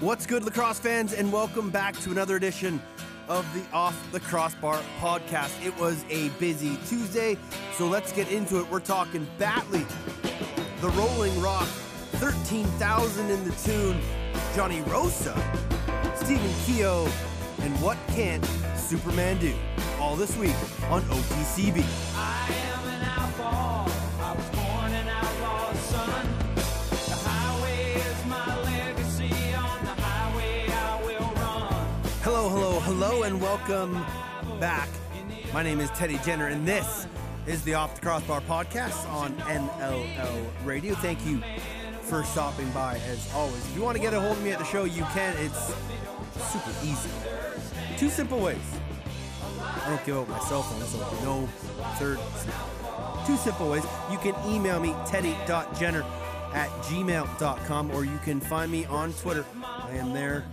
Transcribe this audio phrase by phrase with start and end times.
[0.00, 2.80] What's good, lacrosse fans, and welcome back to another edition
[3.26, 5.50] of the Off the Crossbar podcast.
[5.66, 7.36] It was a busy Tuesday,
[7.72, 8.70] so let's get into it.
[8.70, 9.84] We're talking Batley,
[10.80, 11.66] the Rolling Rock,
[12.12, 14.00] 13,000 in the tune,
[14.54, 15.34] Johnny Rosa,
[16.14, 17.10] Stephen Keogh,
[17.62, 18.44] and what can't
[18.76, 19.52] Superman do?
[19.98, 20.54] All this week
[20.90, 21.84] on OTCB.
[33.28, 33.92] And welcome
[34.58, 34.88] back.
[35.52, 37.06] My name is Teddy Jenner, and this
[37.46, 40.94] is the Off the Crossbar podcast on NLL Radio.
[40.94, 41.42] Thank you
[42.00, 43.58] for stopping by, as always.
[43.68, 45.36] If you want to get a hold of me at the show, you can.
[45.44, 45.74] It's
[46.50, 47.10] super easy.
[47.98, 48.56] Two simple ways.
[49.60, 51.46] I don't give out my cell phone, so no
[51.96, 52.18] third.
[53.26, 53.84] Two simple ways.
[54.10, 56.02] You can email me, teddy.jenner
[56.54, 59.44] at gmail.com, or you can find me on Twitter.
[59.62, 60.46] I am there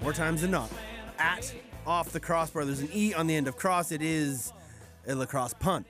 [0.00, 0.70] more times than not.
[1.18, 1.52] At
[1.88, 2.66] off the crossbar.
[2.66, 3.90] There's an E on the end of cross.
[3.92, 4.52] It is
[5.06, 5.86] a lacrosse punt.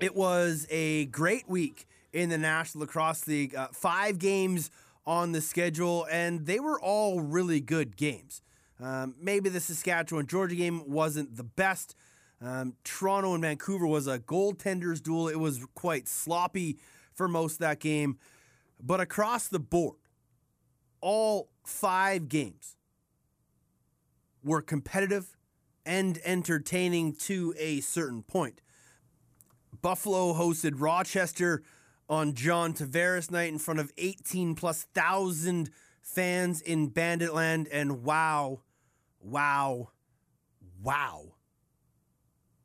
[0.00, 3.54] It was a great week in the National Lacrosse League.
[3.54, 4.68] Uh, five games
[5.06, 8.42] on the schedule, and they were all really good games.
[8.80, 11.94] Um, maybe the Saskatchewan Georgia game wasn't the best.
[12.42, 15.28] Um, Toronto and Vancouver was a goaltenders duel.
[15.28, 16.78] It was quite sloppy
[17.14, 18.18] for most of that game.
[18.82, 19.98] But across the board,
[21.00, 22.75] all five games
[24.46, 25.36] were competitive
[25.84, 28.62] and entertaining to a certain point.
[29.82, 31.62] Buffalo hosted Rochester
[32.08, 38.62] on John Tavares night in front of 18 plus thousand fans in Banditland, and wow,
[39.20, 39.90] wow,
[40.80, 41.34] wow.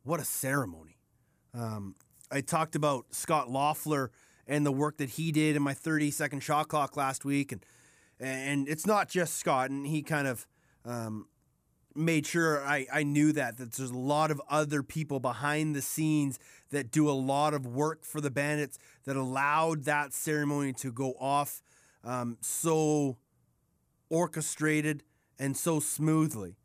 [0.03, 0.99] What a ceremony.
[1.53, 1.95] Um,
[2.31, 4.11] I talked about Scott Loeffler
[4.47, 7.65] and the work that he did in my 30 second shot clock last week, and
[8.19, 10.45] and it's not just Scott, and he kind of
[10.85, 11.25] um,
[11.95, 15.81] made sure I, I knew that that there's a lot of other people behind the
[15.81, 16.39] scenes
[16.71, 21.13] that do a lot of work for the bandits that allowed that ceremony to go
[21.19, 21.61] off
[22.03, 23.17] um, so
[24.09, 25.03] orchestrated
[25.39, 26.55] and so smoothly.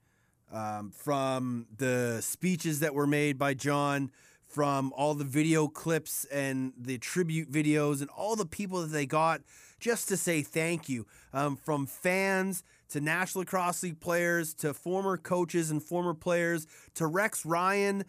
[0.53, 4.13] Um, from the speeches that were made by john
[4.47, 9.07] from all the video clips and the tribute videos and all the people that they
[9.07, 9.41] got
[9.81, 15.17] just to say thank you um, from fans to National Lacrosse League players to former
[15.17, 18.05] coaches and former players to Rex Ryan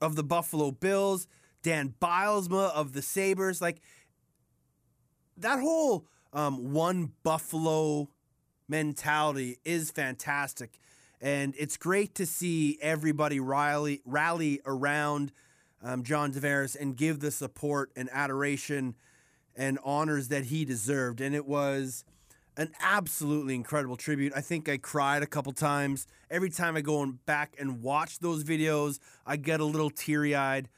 [0.00, 1.26] of the Buffalo Bills,
[1.62, 3.60] Dan Bylsma of the Sabres.
[3.60, 3.80] Like
[5.36, 8.08] that whole um, one Buffalo
[8.68, 10.78] mentality is fantastic.
[11.20, 15.32] And it's great to see everybody rally, rally around
[15.82, 18.94] um, John Tavares and give the support and adoration
[19.56, 21.20] and honors that he deserved.
[21.20, 22.04] And it was
[22.58, 24.32] an absolutely incredible tribute.
[24.34, 26.08] I think I cried a couple times.
[26.28, 30.68] Every time I go back and watch those videos, I get a little teary eyed.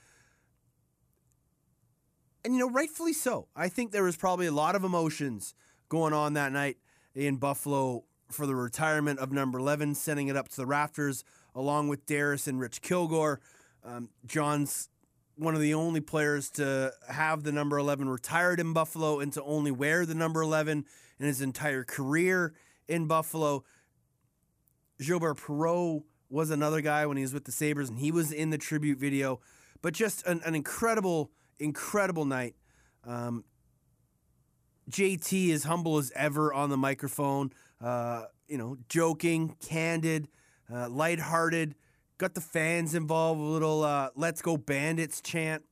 [2.45, 3.49] And, you know, rightfully so.
[3.57, 5.55] I think there was probably a lot of emotions
[5.89, 6.77] going on that night
[7.15, 11.25] in Buffalo for the retirement of number 11, sending it up to the rafters
[11.55, 13.39] along with Darris and Rich Kilgour.
[13.83, 14.91] Um, John's
[15.37, 19.43] one of the only players to have the number 11 retired in Buffalo and to
[19.43, 20.85] only wear the number 11
[21.21, 22.55] in his entire career
[22.89, 23.65] in Buffalo.
[24.99, 28.51] Gilbert Perreault was another guy when he was with the Sabres, and he was in
[28.51, 29.41] the tribute video.
[29.83, 32.55] But just an, an incredible, incredible night.
[33.05, 33.45] Um,
[34.91, 40.29] JT as humble as ever on the microphone, uh, you know, joking, candid,
[40.73, 41.75] uh, lighthearted,
[42.19, 45.63] got the fans involved, a little uh, let's go bandits chant.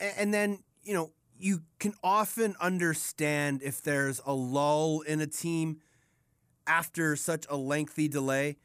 [0.00, 1.12] A- and then, you know,
[1.44, 5.78] you can often understand if there's a lull in a team
[6.66, 8.56] after such a lengthy delay.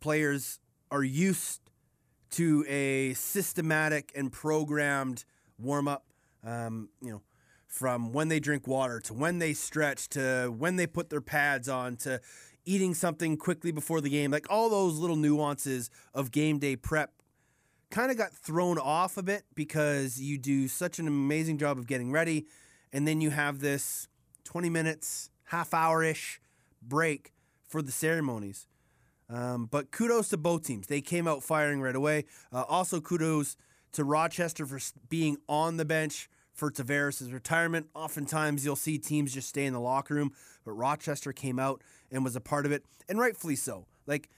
[0.00, 0.60] Players
[0.90, 1.60] are used
[2.30, 5.26] to a systematic and programmed
[5.58, 6.06] warm up.
[6.42, 7.22] Um, you know,
[7.66, 11.68] from when they drink water to when they stretch to when they put their pads
[11.68, 12.18] on to
[12.64, 14.30] eating something quickly before the game.
[14.30, 17.12] Like all those little nuances of game day prep
[17.92, 21.86] kind of got thrown off a bit because you do such an amazing job of
[21.86, 22.46] getting ready.
[22.92, 24.08] And then you have this
[24.44, 26.40] 20 minutes, half hour ish
[26.80, 27.32] break
[27.68, 28.66] for the ceremonies.
[29.28, 30.86] Um, but kudos to both teams.
[30.86, 32.24] They came out firing right away.
[32.52, 33.56] Uh, also, kudos
[33.92, 37.88] to Rochester for being on the bench for Tavares' retirement.
[37.94, 40.32] Oftentimes, you'll see teams just stay in the locker room,
[40.64, 43.86] but Rochester came out and was a part of it, and rightfully so.
[44.06, 44.28] Like,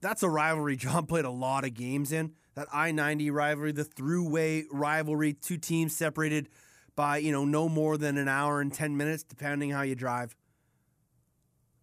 [0.00, 2.32] that's a rivalry John played a lot of games in.
[2.54, 6.48] That I 90 rivalry, the Thruway rivalry, two teams separated
[6.96, 10.34] by, you know, no more than an hour and 10 minutes, depending how you drive.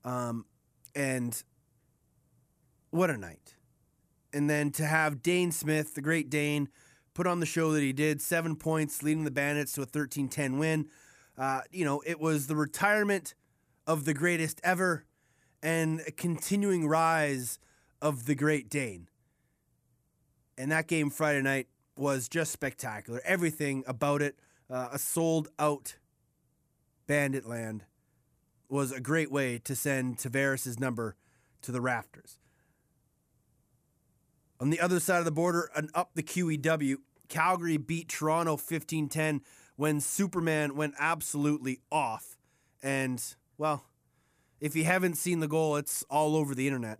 [0.03, 0.45] Um,
[0.95, 1.41] and
[2.91, 3.55] what a night.
[4.33, 6.69] And then to have Dane Smith, the great Dane,
[7.13, 10.29] put on the show that he did, seven points, leading the Bandits to a 13
[10.29, 10.87] 10 win.
[11.37, 13.33] Uh, you know, it was the retirement
[13.85, 15.05] of the greatest ever
[15.63, 17.59] and a continuing rise
[18.01, 19.07] of the great Dane.
[20.57, 23.21] And that game Friday night was just spectacular.
[23.23, 24.39] Everything about it,
[24.69, 25.97] uh, a sold out
[27.05, 27.83] Bandit land,
[28.69, 31.15] was a great way to send Tavares' number
[31.61, 32.39] to the rafters.
[34.59, 36.97] On the other side of the border, and up the QEW,
[37.29, 39.41] Calgary beat Toronto 15 10
[39.75, 42.37] when Superman went absolutely off.
[42.81, 43.23] And,
[43.57, 43.85] well,
[44.59, 46.99] if you haven't seen the goal, it's all over the internet.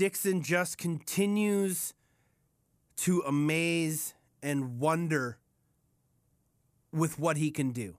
[0.00, 1.92] Dickson just continues
[2.96, 5.36] to amaze and wonder
[6.90, 7.98] with what he can do.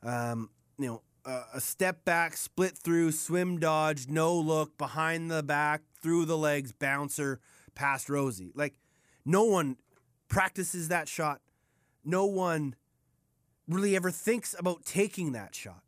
[0.00, 0.48] Um,
[0.78, 5.82] you know, uh, a step back, split through, swim dodge, no look, behind the back,
[6.00, 7.40] through the legs, bouncer,
[7.74, 8.52] past Rosie.
[8.54, 8.74] Like,
[9.24, 9.76] no one
[10.28, 11.40] practices that shot.
[12.04, 12.76] No one
[13.66, 15.82] really ever thinks about taking that shot.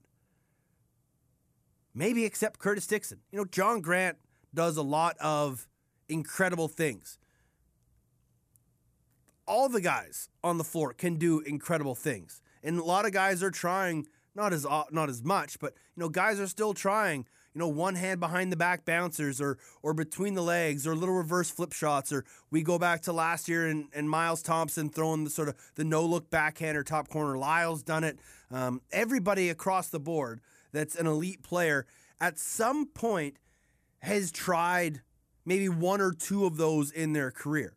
[1.94, 3.20] Maybe except Curtis Dickson.
[3.30, 4.18] You know, John Grant
[4.54, 5.66] does a lot of
[6.08, 7.18] incredible things.
[9.46, 12.40] All the guys on the floor can do incredible things.
[12.62, 16.08] And a lot of guys are trying not as not as much, but you know,
[16.08, 17.26] guys are still trying.
[17.54, 21.16] You know, one hand behind the back bouncers, or or between the legs, or little
[21.16, 25.24] reverse flip shots, or we go back to last year and, and Miles Thompson throwing
[25.24, 27.36] the sort of the no look backhand or top corner.
[27.36, 28.20] Lyle's done it.
[28.52, 30.40] Um, everybody across the board
[30.72, 31.86] that's an elite player
[32.20, 33.36] at some point
[34.00, 35.00] has tried
[35.44, 37.76] maybe one or two of those in their career,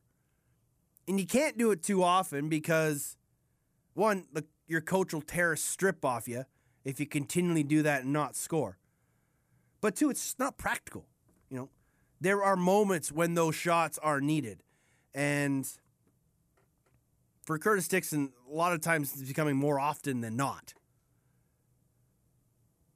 [1.08, 3.18] and you can't do it too often because
[3.94, 6.46] one the your coach will tear a strip off you
[6.84, 8.78] if you continually do that and not score.
[9.82, 11.06] But two, it's not practical.
[11.50, 11.70] You know,
[12.22, 14.64] there are moments when those shots are needed.
[15.14, 15.70] And
[17.46, 20.74] for Curtis Dickson, a lot of times it's becoming more often than not.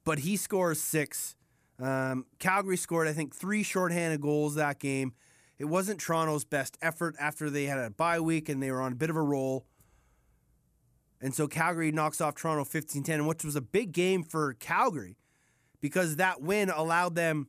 [0.04, 1.36] But he scores six.
[1.78, 5.12] Um, Calgary scored, I think, three shorthanded goals that game.
[5.58, 8.92] It wasn't Toronto's best effort after they had a bye week and they were on
[8.92, 9.66] a bit of a roll.
[11.20, 15.16] And so Calgary knocks off Toronto 15 10, which was a big game for Calgary
[15.80, 17.48] because that win allowed them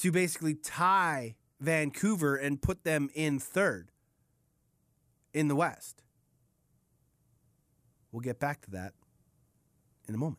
[0.00, 3.90] to basically tie Vancouver and put them in third
[5.32, 6.02] in the West.
[8.12, 8.92] We'll get back to that
[10.06, 10.38] in a moment.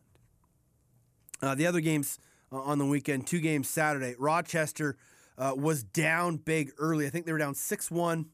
[1.42, 2.20] Uh, the other games
[2.52, 4.16] uh, on the weekend, two games Saturday.
[4.18, 4.98] Rochester
[5.38, 7.06] uh, was down big early.
[7.06, 8.26] I think they were down 6 1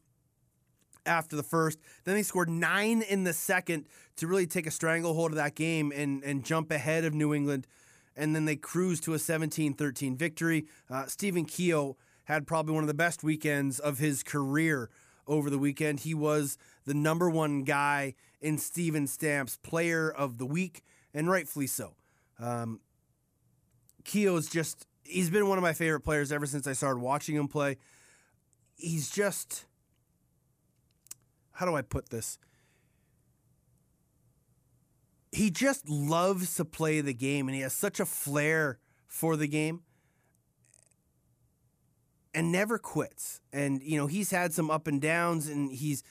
[1.04, 1.78] after the first.
[2.04, 3.86] Then they scored nine in the second
[4.16, 7.66] to really take a stranglehold of that game and, and jump ahead of New England.
[8.16, 10.66] And then they cruised to a 17 13 victory.
[10.90, 14.90] Uh, Stephen Keogh had probably one of the best weekends of his career
[15.26, 16.00] over the weekend.
[16.00, 20.82] He was the number one guy in Stephen Stamp's player of the week,
[21.14, 21.94] and rightfully so.
[22.38, 22.80] Um,
[24.04, 27.48] Keogh's just, he's been one of my favorite players ever since I started watching him
[27.48, 27.76] play.
[28.76, 29.66] He's just
[31.52, 32.38] how do I put this?
[35.30, 39.46] He just loves to play the game and he has such a flair for the
[39.46, 39.82] game
[42.34, 43.40] and never quits.
[43.52, 46.02] And you know, he's had some up and downs and he's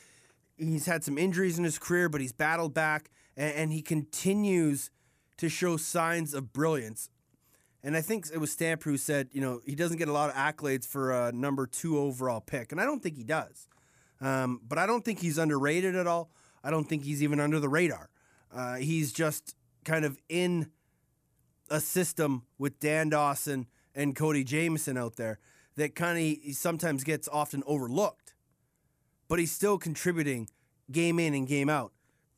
[0.58, 4.90] he's had some injuries in his career, but he's battled back and, and he continues
[5.38, 7.10] to show signs of brilliance.
[7.84, 10.30] And I think it was Stamper who said, you know, he doesn't get a lot
[10.30, 12.72] of accolades for a number two overall pick.
[12.72, 13.68] And I don't think he does.
[14.20, 16.30] Um, but I don't think he's underrated at all.
[16.64, 18.10] I don't think he's even under the radar.
[18.54, 20.70] Uh, he's just kind of in
[21.72, 25.40] a system with Dan Dawson and Cody Jamieson out there
[25.76, 28.36] that kind of sometimes gets often overlooked.
[29.28, 30.50] But he's still contributing
[30.92, 31.94] game in and game out.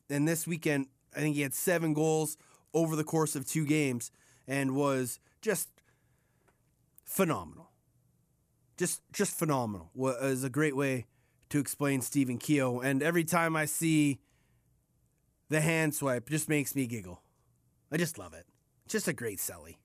[0.10, 2.38] And this weekend, I think he had seven goals
[2.74, 4.12] over the course of two games
[4.48, 5.70] and was just
[7.06, 7.70] phenomenal.
[8.78, 9.92] Just just phenomenal.
[9.94, 11.06] Was uh, a great way
[11.50, 12.80] to explain Stephen Keogh.
[12.80, 14.20] And every time I see
[15.50, 17.22] the hand swipe, it just makes me giggle.
[17.92, 18.48] I just love it.
[18.88, 19.76] just a great celly.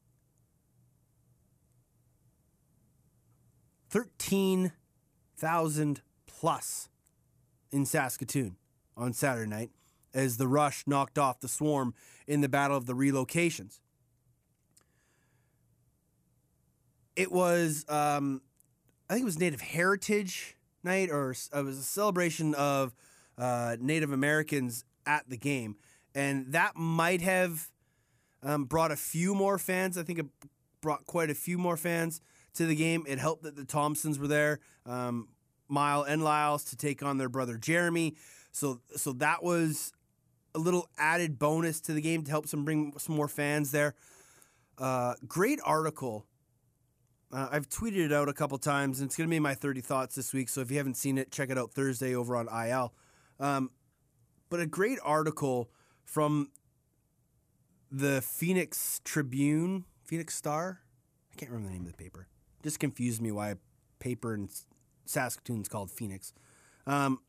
[3.91, 6.89] 13,000 plus
[7.71, 8.57] in Saskatoon
[8.97, 9.71] on Saturday night
[10.15, 11.95] as the Rush knocked off the Swarm
[12.27, 13.81] in the Battle of the Relocations.
[17.19, 18.43] It was, um,
[19.11, 22.95] I think it was Native Heritage night, or it was a celebration of
[23.37, 25.75] uh, Native Americans at the game,
[26.15, 27.71] and that might have
[28.45, 29.99] um, brought a few more fans.
[29.99, 30.27] I think it
[30.81, 32.21] brought quite a few more fans
[32.55, 33.05] to the game.
[33.09, 35.27] It helped that the Thompsons were there, um,
[35.67, 38.15] Mile and Lyles, to take on their brother Jeremy.
[38.53, 39.93] So, so that was
[40.55, 43.97] a little added bonus to the game to help some bring some more fans there.
[44.79, 46.28] Uh, great article.
[47.31, 49.81] Uh, I've tweeted it out a couple times, and it's going to be my 30
[49.83, 50.49] thoughts this week.
[50.49, 52.95] So if you haven't seen it, check it out Thursday over on IL.
[53.39, 53.71] Um,
[54.49, 55.71] but a great article
[56.05, 56.51] from
[57.91, 60.81] the Phoenix Tribune, Phoenix Star.
[61.33, 62.29] I can't remember the name of the paper.
[62.63, 63.57] Just confused me why a
[63.99, 64.49] paper in
[65.05, 66.33] Saskatoon's called Phoenix.
[66.87, 67.21] Um,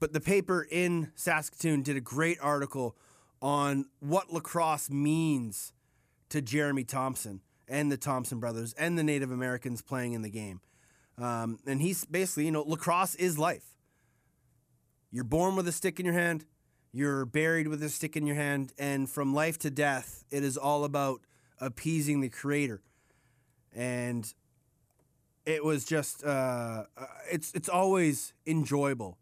[0.00, 2.96] but the paper in Saskatoon did a great article
[3.42, 5.72] on what lacrosse means
[6.30, 10.60] to Jeremy Thompson and the Thompson brothers and the Native Americans playing in the game.
[11.18, 13.64] Um, and he's basically, you know, lacrosse is life.
[15.10, 16.46] You're born with a stick in your hand,
[16.90, 20.56] you're buried with a stick in your hand, and from life to death, it is
[20.56, 21.20] all about
[21.58, 22.82] appeasing the creator.
[23.74, 24.32] And
[25.44, 29.18] it was just, uh, uh, it's it's always enjoyable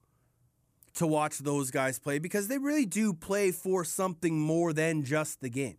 [0.94, 5.40] to watch those guys play because they really do play for something more than just
[5.40, 5.78] the game.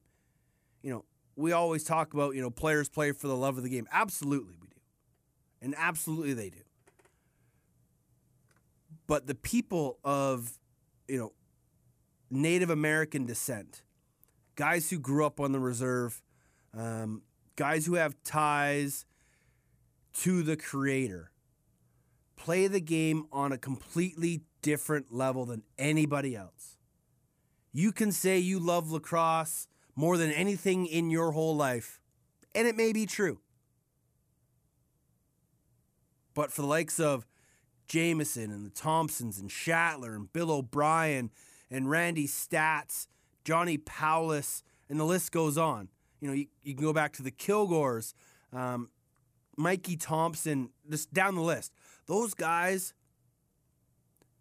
[0.81, 1.05] You know,
[1.41, 3.87] we always talk about, you know, players play for the love of the game.
[3.91, 4.75] Absolutely, we do.
[5.61, 6.61] And absolutely they do.
[9.07, 10.57] But the people of,
[11.07, 11.33] you know,
[12.29, 13.83] Native American descent,
[14.55, 16.21] guys who grew up on the reserve,
[16.77, 17.23] um,
[17.55, 19.05] guys who have ties
[20.13, 21.31] to the creator,
[22.37, 26.77] play the game on a completely different level than anybody else.
[27.73, 29.67] You can say you love lacrosse
[30.01, 32.01] more than anything in your whole life,
[32.55, 33.37] and it may be true.
[36.33, 37.27] But for the likes of
[37.87, 41.29] Jamieson and the Thompsons and Shatler and Bill O'Brien
[41.69, 43.05] and Randy Staats,
[43.45, 45.89] Johnny Powless, and the list goes on.
[46.19, 48.15] You know, you, you can go back to the Kilgours,
[48.51, 48.89] um,
[49.55, 51.73] Mikey Thompson, just down the list.
[52.07, 52.95] Those guys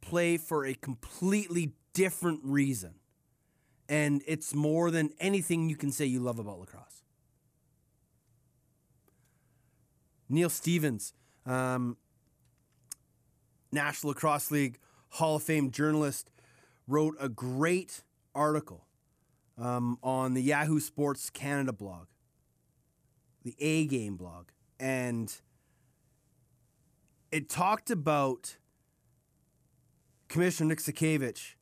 [0.00, 2.99] play for a completely different reason.
[3.90, 7.02] And it's more than anything you can say you love about lacrosse.
[10.28, 11.12] Neil Stevens,
[11.44, 11.96] um,
[13.72, 14.78] National Lacrosse League
[15.08, 16.30] Hall of Fame journalist,
[16.86, 18.86] wrote a great article
[19.58, 22.06] um, on the Yahoo Sports Canada blog,
[23.42, 24.50] the A Game blog.
[24.78, 25.34] And
[27.32, 28.56] it talked about
[30.28, 31.54] Commissioner Nick Sakiewicz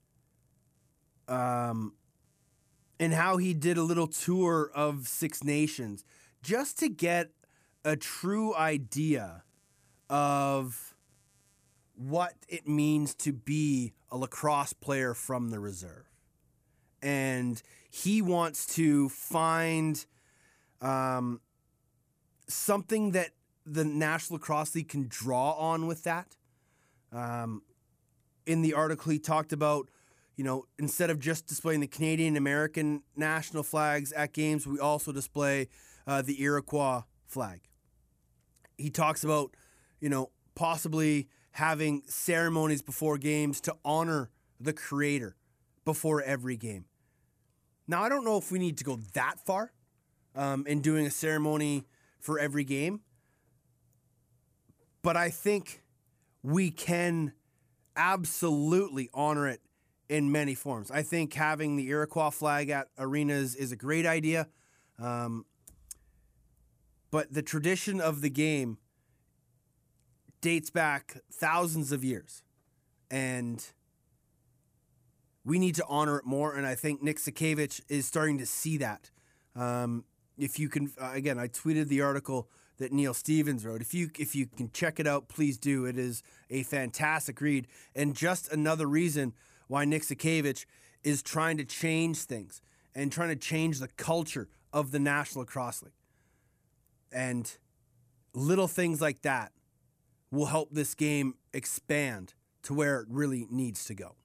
[1.26, 1.94] um,
[3.00, 6.04] and how he did a little tour of Six Nations
[6.42, 7.30] just to get
[7.84, 9.44] a true idea
[10.10, 10.94] of
[11.94, 16.06] what it means to be a lacrosse player from the reserve.
[17.02, 20.04] And he wants to find
[20.80, 21.40] um,
[22.48, 23.30] something that
[23.66, 26.36] the National Lacrosse League can draw on with that.
[27.12, 27.62] Um,
[28.46, 29.88] in the article, he talked about,
[30.38, 35.10] you know, instead of just displaying the Canadian American national flags at games, we also
[35.10, 35.66] display
[36.06, 37.62] uh, the Iroquois flag.
[38.76, 39.56] He talks about,
[39.98, 44.30] you know, possibly having ceremonies before games to honor
[44.60, 45.34] the creator
[45.84, 46.84] before every game.
[47.88, 49.72] Now, I don't know if we need to go that far
[50.36, 51.84] um, in doing a ceremony
[52.20, 53.00] for every game,
[55.02, 55.82] but I think
[56.44, 57.32] we can
[57.96, 59.60] absolutely honor it
[60.08, 60.90] in many forms.
[60.90, 64.48] I think having the Iroquois flag at arenas is a great idea.
[64.98, 65.44] Um,
[67.10, 68.78] but the tradition of the game
[70.40, 72.42] dates back thousands of years.
[73.10, 73.64] And
[75.44, 76.54] we need to honor it more.
[76.54, 79.10] And I think Nick Sakiewicz is starting to see that.
[79.56, 80.04] Um,
[80.36, 82.48] if you can, uh, again, I tweeted the article
[82.78, 83.80] that Neil Stevens wrote.
[83.80, 85.84] If you if you can check it out, please do.
[85.84, 89.34] It is a fantastic read, and just another reason
[89.68, 90.66] why Nick Sakiewicz
[91.04, 92.60] is trying to change things
[92.94, 95.92] and trying to change the culture of the National Lacrosse League.
[97.12, 97.50] And
[98.34, 99.52] little things like that
[100.30, 102.34] will help this game expand
[102.64, 104.16] to where it really needs to go.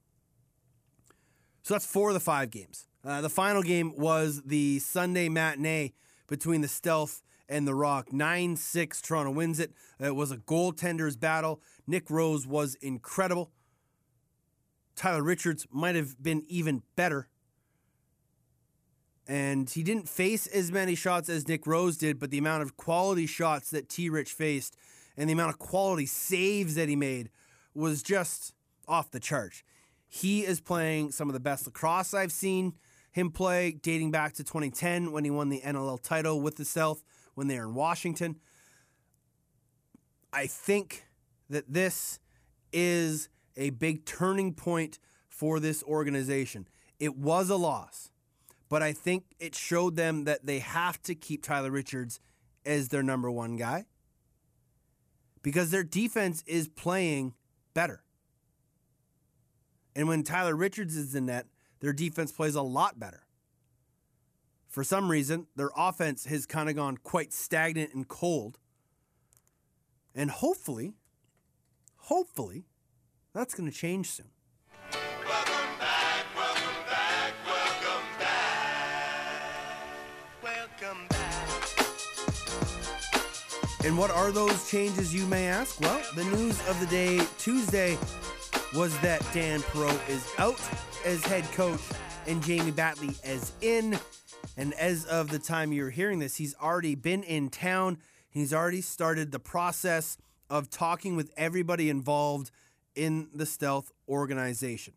[1.61, 2.87] So that's four of the five games.
[3.05, 5.93] Uh, the final game was the Sunday matinee
[6.27, 8.11] between the Stealth and the Rock.
[8.11, 9.71] 9 6, Toronto wins it.
[9.99, 11.61] It was a goaltender's battle.
[11.87, 13.51] Nick Rose was incredible.
[14.95, 17.27] Tyler Richards might have been even better.
[19.27, 22.75] And he didn't face as many shots as Nick Rose did, but the amount of
[22.75, 24.75] quality shots that T Rich faced
[25.15, 27.29] and the amount of quality saves that he made
[27.73, 28.53] was just
[28.87, 29.63] off the chart.
[30.07, 32.73] He is playing some of the best lacrosse I've seen
[33.13, 37.03] him play dating back to 2010 when he won the NLL title with the Stealth
[37.35, 38.37] when they were in Washington.
[40.33, 41.05] I think
[41.49, 42.19] that this
[42.71, 46.67] is a big turning point for this organization.
[46.99, 48.11] It was a loss,
[48.69, 52.19] but I think it showed them that they have to keep Tyler Richards
[52.65, 53.85] as their number one guy
[55.41, 57.33] because their defense is playing
[57.73, 58.03] better.
[59.95, 61.45] And when Tyler Richards is in net,
[61.81, 63.23] their defense plays a lot better.
[64.67, 68.57] For some reason, their offense has kind of gone quite stagnant and cold.
[70.15, 70.93] And hopefully,
[71.97, 72.65] hopefully,
[73.33, 74.27] that's going to change soon.
[75.27, 79.33] Welcome back, welcome back, welcome back.
[80.43, 81.19] Welcome back.
[83.85, 85.81] And what are those changes, you may ask?
[85.81, 87.97] Well, the news of the day Tuesday
[88.75, 90.61] was that Dan Perreault is out
[91.05, 91.81] as head coach
[92.27, 93.99] and Jamie Batley as in.
[94.57, 97.97] And as of the time you're hearing this, he's already been in town.
[98.29, 100.17] He's already started the process
[100.49, 102.51] of talking with everybody involved
[102.95, 104.93] in the stealth organization.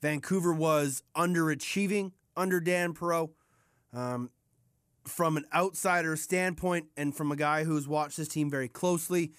[0.00, 3.30] Vancouver was underachieving under Dan Perreault.
[3.92, 4.30] Um,
[5.06, 9.32] from an outsider standpoint and from a guy who's watched this team very closely,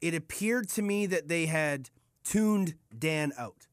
[0.00, 1.90] it appeared to me that they had
[2.24, 3.66] tuned Dan out.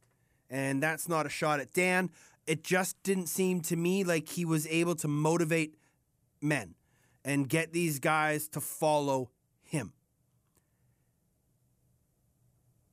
[0.50, 2.12] And that's not a shot at Dan.
[2.46, 5.76] It just didn't seem to me like he was able to motivate
[6.42, 6.76] men
[7.26, 9.32] and get these guys to follow
[9.62, 9.94] him.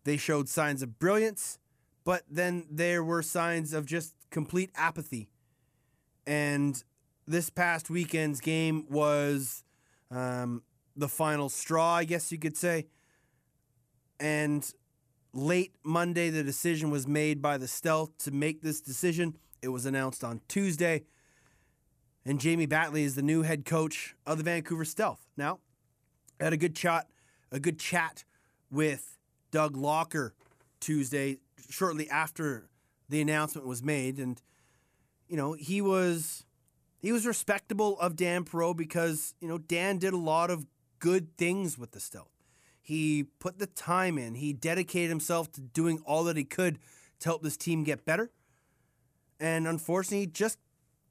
[0.05, 1.59] They showed signs of brilliance,
[2.05, 5.29] but then there were signs of just complete apathy.
[6.27, 6.83] And
[7.27, 9.65] this past weekend's game was
[10.11, 10.63] um,
[10.97, 12.87] the final straw, I guess you could say.
[14.19, 14.71] And
[15.33, 19.37] late Monday, the decision was made by the Stealth to make this decision.
[19.63, 21.05] It was announced on Tuesday.
[22.25, 25.27] And Jamie Batley is the new head coach of the Vancouver Stealth.
[25.37, 25.61] Now,
[26.41, 27.07] I had a good chat,
[27.51, 28.25] a good chat
[28.71, 29.19] with
[29.51, 30.35] Doug Locker
[30.81, 32.69] Tuesday, shortly after
[33.09, 34.41] the announcement was made, and
[35.29, 36.45] you know he was
[36.99, 40.67] he was respectable of Dan Perreault because you know Dan did a lot of
[40.99, 42.33] good things with the Stealth.
[42.81, 44.35] He put the time in.
[44.35, 46.79] He dedicated himself to doing all that he could
[47.21, 48.31] to help this team get better,
[49.39, 50.59] and unfortunately, just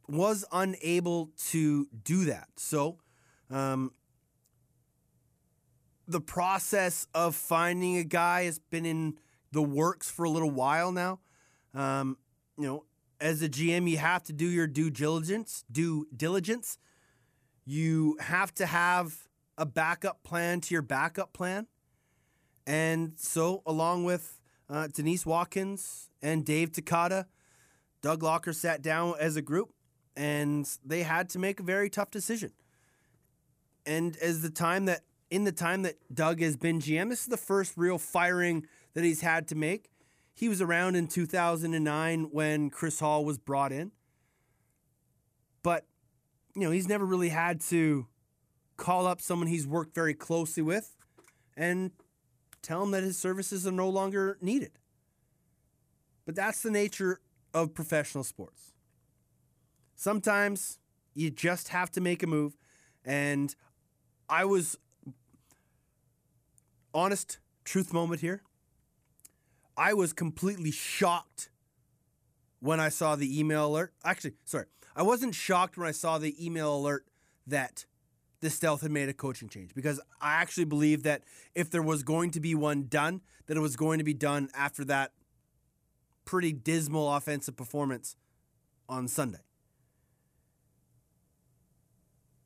[0.08, 2.48] was unable to do that.
[2.58, 2.98] So,
[3.52, 3.92] um,
[6.10, 9.20] the process of finding a guy has been in
[9.52, 11.20] the works for a little while now.
[11.76, 12.18] Um,
[12.58, 12.86] you know,
[13.22, 15.64] as a GM, you have to do your due diligence.
[15.72, 16.80] Due diligence.
[17.64, 21.68] You have to have a backup plan to your backup plan,
[22.66, 27.28] and so along with uh, Denise Watkins and Dave Takata,
[28.02, 29.74] Doug Locker sat down as a group,
[30.16, 32.52] and they had to make a very tough decision.
[33.86, 37.28] And as the time that in the time that Doug has been GM, this is
[37.28, 39.90] the first real firing that he's had to make.
[40.34, 43.92] He was around in 2009 when Chris Hall was brought in.
[45.62, 45.86] But,
[46.56, 48.08] you know, he's never really had to
[48.78, 50.96] call up someone he's worked very closely with
[51.58, 51.92] and
[52.62, 54.72] tell him that his services are no longer needed.
[56.26, 57.20] But that's the nature
[57.54, 58.74] of professional sports.
[59.96, 60.80] Sometimes
[61.14, 62.56] you just have to make a move.
[63.04, 63.54] And
[64.30, 64.78] I was
[66.94, 68.42] honest truth moment here.
[69.78, 71.50] I was completely shocked
[72.60, 73.94] when I saw the email alert.
[74.04, 77.06] Actually, sorry, I wasn't shocked when I saw the email alert
[77.48, 77.86] that
[78.42, 81.24] the stealth had made a coaching change because I actually believe that
[81.56, 84.50] if there was going to be one done, that it was going to be done
[84.54, 85.12] after that
[86.26, 88.16] pretty dismal offensive performance
[88.88, 89.40] on Sunday.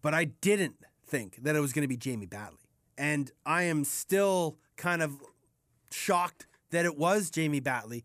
[0.02, 2.63] But I didn't think that it was going to be Jamie Batley.
[2.98, 5.18] And I am still kind of
[5.92, 8.04] shocked that it was Jamie Batley.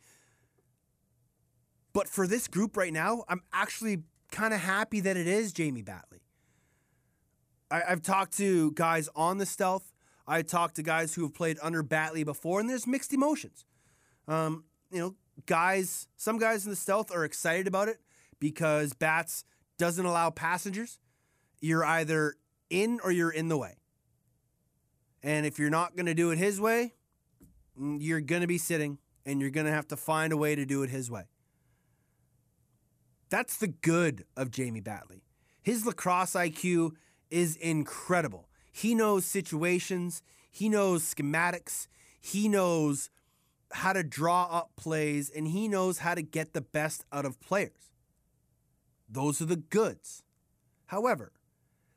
[1.92, 5.83] But for this group right now, I'm actually kind of happy that it is Jamie
[5.83, 6.20] Batley.
[7.70, 9.92] I, I've talked to guys on the stealth.
[10.27, 13.64] I talked to guys who have played under Batley before, and there's mixed emotions.
[14.27, 15.14] Um, you know,
[15.46, 17.98] guys, some guys in the stealth are excited about it
[18.38, 19.44] because Bats
[19.79, 20.98] doesn't allow passengers.
[21.61, 22.35] You're either
[22.68, 23.77] in or you're in the way.
[25.22, 26.94] And if you're not going to do it his way,
[27.78, 30.54] mm, you're going to be sitting and you're going to have to find a way
[30.54, 31.24] to do it his way.
[33.31, 35.22] That's the good of Jamie Batley.
[35.62, 36.92] His lacrosse IQ
[37.31, 38.48] is incredible.
[38.72, 41.88] He knows situations, he knows schematics,
[42.20, 43.11] he knows
[43.72, 47.40] how to draw up plays, and he knows how to get the best out of
[47.40, 47.92] players.
[49.09, 50.22] Those are the goods.
[50.87, 51.33] However,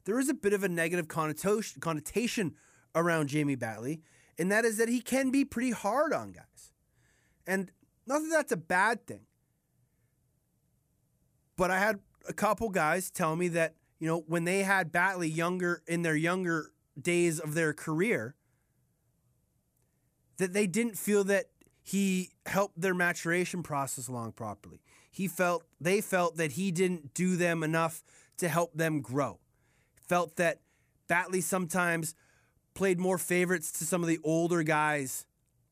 [0.05, 2.55] there is a bit of a negative connotation, connotation
[2.95, 4.01] around Jamie Batley,
[4.38, 6.73] and that is that he can be pretty hard on guys.
[7.47, 7.71] And
[8.06, 9.25] not that that's a bad thing,
[11.58, 15.30] but I had a couple guys tell me that, you know, when they had Batley
[15.30, 18.36] younger in their younger days of their career,
[20.38, 21.45] that they didn't feel that
[21.84, 24.82] he helped their maturation process along properly.
[25.12, 28.04] He felt they felt that he didn't do them enough
[28.38, 29.39] to help them grow.
[30.08, 30.62] Felt that
[31.08, 32.15] Batley sometimes
[32.73, 35.25] played more favorites to some of the older guys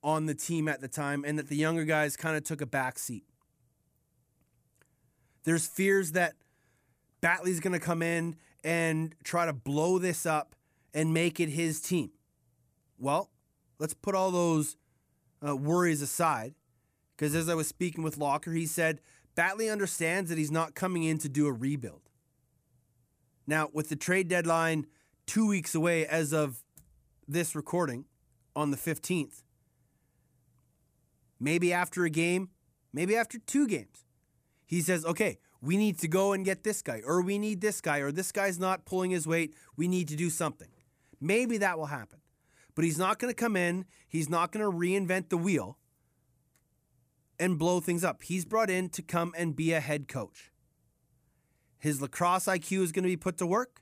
[0.03, 2.65] on the team at the time and that the younger guys kind of took a
[2.65, 3.23] back seat.
[5.43, 6.35] There's fears that
[7.21, 10.55] Batley's going to come in and try to blow this up
[10.93, 12.11] and make it his team.
[12.97, 13.29] Well,
[13.77, 14.75] let's put all those
[15.45, 16.55] uh, worries aside
[17.15, 19.01] because as I was speaking with Locker, he said
[19.35, 22.01] Batley understands that he's not coming in to do a rebuild.
[23.47, 24.85] Now, with the trade deadline
[25.25, 26.63] two weeks away as of
[27.29, 28.05] this recording
[28.55, 29.43] on the 15th,
[31.39, 32.49] maybe after a game,
[32.91, 34.05] maybe after two games,
[34.65, 37.81] he says, okay, we need to go and get this guy, or we need this
[37.81, 39.53] guy, or this guy's not pulling his weight.
[39.75, 40.69] We need to do something.
[41.19, 42.19] Maybe that will happen.
[42.75, 45.77] But he's not going to come in, he's not going to reinvent the wheel
[47.37, 48.23] and blow things up.
[48.23, 50.51] He's brought in to come and be a head coach.
[51.77, 53.81] His lacrosse IQ is going to be put to work.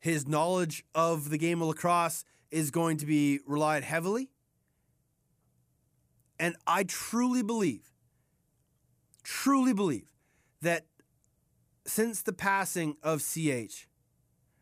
[0.00, 4.30] His knowledge of the game of lacrosse is going to be relied heavily.
[6.38, 7.90] And I truly believe,
[9.24, 10.12] truly believe
[10.62, 10.86] that
[11.84, 13.88] since the passing of CH,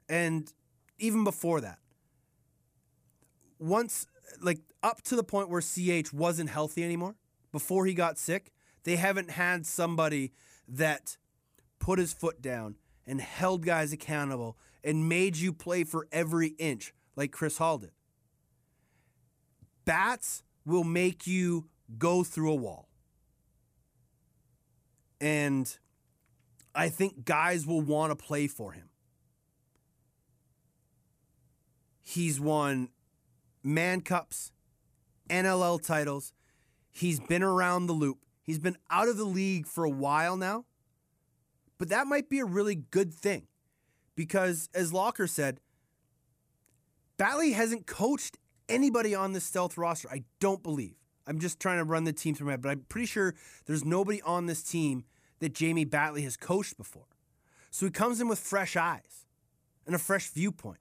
[0.09, 0.53] and
[0.99, 1.79] even before that,
[3.59, 4.07] once,
[4.41, 7.17] like up to the point where CH wasn't healthy anymore,
[7.53, 8.53] before he got sick,
[8.85, 10.33] they haven't had somebody
[10.69, 11.17] that
[11.79, 16.95] put his foot down and held guys accountable and made you play for every inch
[17.17, 17.91] like Chris Hall did.
[19.85, 21.67] Bats will make you
[21.99, 22.89] go through a wall.
[25.21, 25.77] And
[26.73, 28.89] I think guys will want to play for him.
[32.03, 32.91] He's won
[33.65, 34.53] Mann Cups,
[35.29, 36.33] NLL titles.
[36.93, 38.19] He's been around the loop.
[38.41, 40.65] He's been out of the league for a while now.
[41.77, 43.49] But that might be a really good thing
[44.17, 45.61] because, as Locker said,
[47.17, 50.09] Batley hasn't coached anybody on this stealth roster.
[50.11, 50.97] I don't believe.
[51.27, 53.35] I'm just trying to run the team through my head, but I'm pretty sure
[53.67, 55.05] there's nobody on this team
[55.41, 57.07] that Jamie Batley has coached before.
[57.71, 59.27] So he comes in with fresh eyes
[59.87, 60.81] and a fresh viewpoint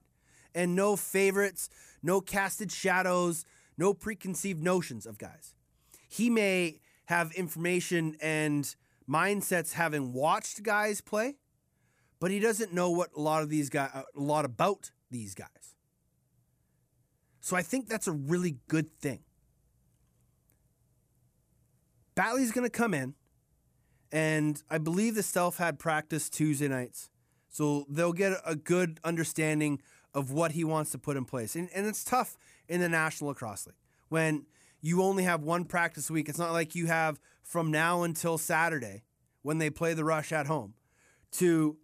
[0.54, 1.70] and no favorites,
[2.02, 3.46] no casted shadows,
[3.78, 5.54] no preconceived notions of guys.
[6.08, 8.74] He may have information and
[9.10, 11.36] mindsets having watched guys play,
[12.20, 15.34] but he doesn't know what a lot of these guys uh, a lot about these
[15.34, 15.76] guys.
[17.42, 19.20] So I think that's a really good thing.
[22.16, 23.14] Batley's going to come in,
[24.12, 27.10] and I believe the Stealth had practice Tuesday nights.
[27.50, 29.82] So they'll get a good understanding
[30.14, 31.56] of what he wants to put in place.
[31.56, 33.76] And, and it's tough in the National Lacrosse League
[34.10, 34.46] when
[34.82, 36.30] you only have one practice a week.
[36.30, 39.04] It's not like you have from now until Saturday
[39.42, 40.74] when they play the rush at home
[41.34, 41.78] to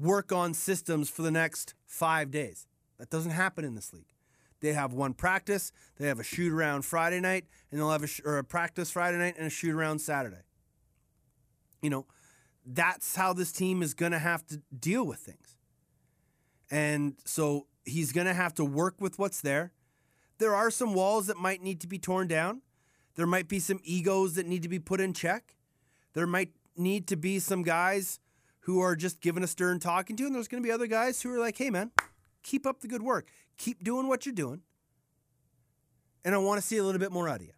[0.00, 2.66] work on systems for the next five days.
[2.98, 4.12] That doesn't happen in this league.
[4.60, 8.06] They have one practice, they have a shoot around Friday night, and they'll have a,
[8.06, 10.42] sh- or a practice Friday night and a shoot around Saturday.
[11.80, 12.06] You know,
[12.66, 15.56] that's how this team is going to have to deal with things.
[16.70, 19.72] And so he's going to have to work with what's there.
[20.38, 22.60] There are some walls that might need to be torn down.
[23.16, 25.56] There might be some egos that need to be put in check.
[26.12, 28.20] There might need to be some guys
[28.70, 31.20] who are just giving a stern talking to, and there's going to be other guys
[31.20, 31.90] who are like, hey, man,
[32.44, 33.28] keep up the good work.
[33.58, 34.60] Keep doing what you're doing.
[36.24, 37.52] And I want to see a little bit more out of you.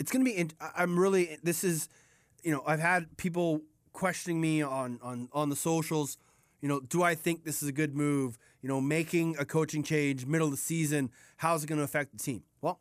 [0.00, 1.88] It's going to be, I'm really, this is,
[2.42, 3.60] you know, I've had people
[3.92, 6.18] questioning me on, on, on the socials.
[6.60, 8.38] You know, do I think this is a good move?
[8.60, 12.10] You know, making a coaching change middle of the season, how's it going to affect
[12.10, 12.42] the team?
[12.60, 12.80] Well,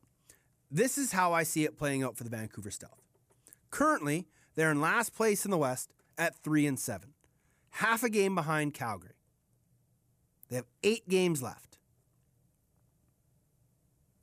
[0.72, 3.01] this is how I see it playing out for the Vancouver Stealth.
[3.72, 7.14] Currently, they're in last place in the West at three and seven,
[7.72, 9.16] half a game behind Calgary.
[10.50, 11.80] They have eight games left.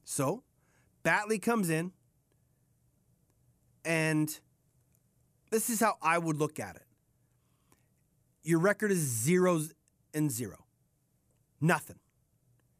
[0.05, 0.43] So,
[1.03, 1.93] Batley comes in,
[3.85, 4.39] and
[5.51, 6.85] this is how I would look at it.
[8.43, 9.73] Your record is zeros
[10.13, 10.67] and zero.
[11.61, 11.99] Nothing.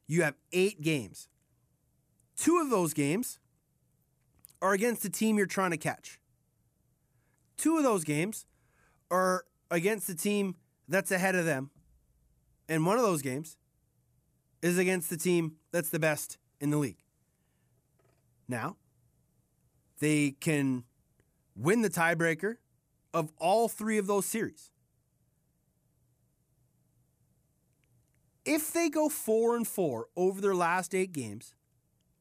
[0.07, 1.29] You have eight games.
[2.37, 3.39] Two of those games
[4.61, 6.18] are against the team you're trying to catch.
[7.59, 8.47] Two of those games
[9.11, 10.55] are against the team
[10.89, 11.71] that's ahead of them.
[12.69, 13.57] And one of those games
[14.63, 17.03] is against the team that's the best in the league.
[18.49, 18.77] Now,
[19.99, 20.85] they can
[21.55, 22.57] win the tiebreaker
[23.13, 24.71] of all three of those series.
[28.45, 31.55] If they go four and four over their last eight games,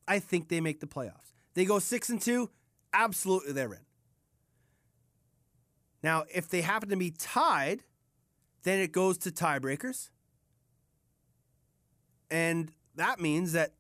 [0.08, 1.34] I think they make the playoffs.
[1.54, 2.50] They go six and two,
[2.94, 3.87] absolutely they're in.
[6.08, 7.84] Now, if they happen to be tied,
[8.64, 10.10] then it goes to tiebreakers.
[12.32, 13.74] And that means that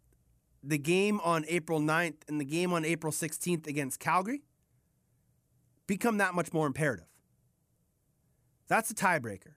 [0.61, 4.41] the game on April 9th and the game on April 16th against Calgary
[5.87, 7.07] become that much more imperative.
[8.67, 9.53] That's a tiebreaker.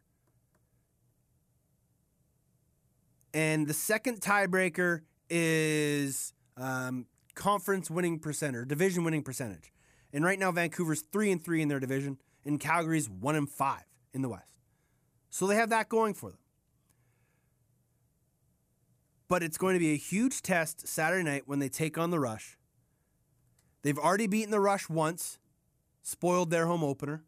[3.34, 9.72] And the second tiebreaker is um, conference winning percent or division winning percentage.
[10.12, 13.84] And right now, Vancouver's three and three in their division, and Calgary's one and five
[14.12, 14.54] in the West.
[15.30, 16.38] So they have that going for them.
[19.28, 22.18] But it's going to be a huge test Saturday night when they take on the
[22.18, 22.58] Rush.
[23.82, 25.38] They've already beaten the Rush once,
[26.02, 27.24] spoiled their home opener,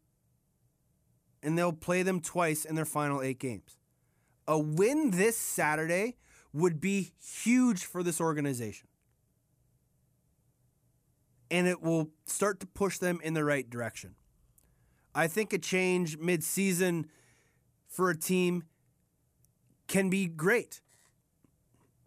[1.41, 3.77] and they'll play them twice in their final eight games.
[4.47, 6.17] A win this Saturday
[6.51, 8.87] would be huge for this organization.
[11.49, 14.15] And it will start to push them in the right direction.
[15.15, 17.07] I think a change mid-season
[17.87, 18.63] for a team
[19.87, 20.81] can be great.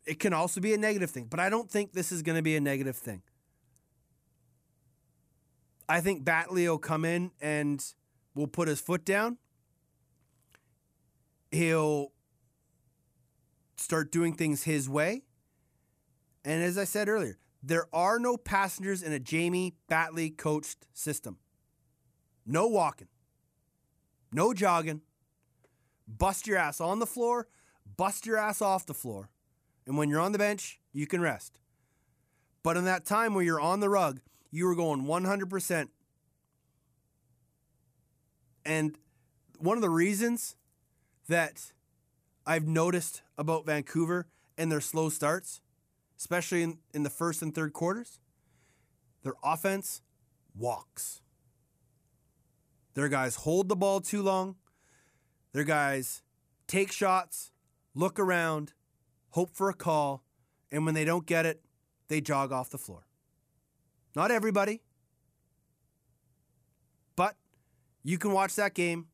[0.07, 2.43] It can also be a negative thing, but I don't think this is going to
[2.43, 3.23] be a negative thing.
[5.89, 7.85] I think Batley will come in and
[8.35, 9.39] will put his foot down.
[11.51, 12.13] He'll
[13.77, 15.23] start doing things his way.
[16.45, 21.39] And as I said earlier, there are no passengers in a Jamie Batley coached system.
[22.47, 23.09] No walking,
[24.33, 25.03] no jogging.
[26.07, 27.49] Bust your ass on the floor,
[27.97, 29.31] bust your ass off the floor.
[29.87, 31.59] And when you're on the bench, you can rest.
[32.63, 35.89] But in that time where you're on the rug, you were going 100%.
[38.65, 38.99] And
[39.59, 40.57] one of the reasons
[41.29, 41.73] that
[42.45, 44.27] I've noticed about Vancouver
[44.59, 45.61] and their slow starts,
[46.19, 48.19] especially in, in the first and third quarters,
[49.23, 50.03] their offense
[50.57, 51.23] walks.
[52.97, 54.57] Their guys hold the ball too long.
[55.53, 56.23] Their guys
[56.67, 57.53] take shots,
[57.95, 58.73] look around,
[59.31, 60.25] hope for a call,
[60.73, 61.63] and when they don't get it,
[62.09, 63.07] they jog off the floor.
[64.15, 64.81] Not everybody,
[67.17, 67.37] but
[68.03, 69.09] you can watch that game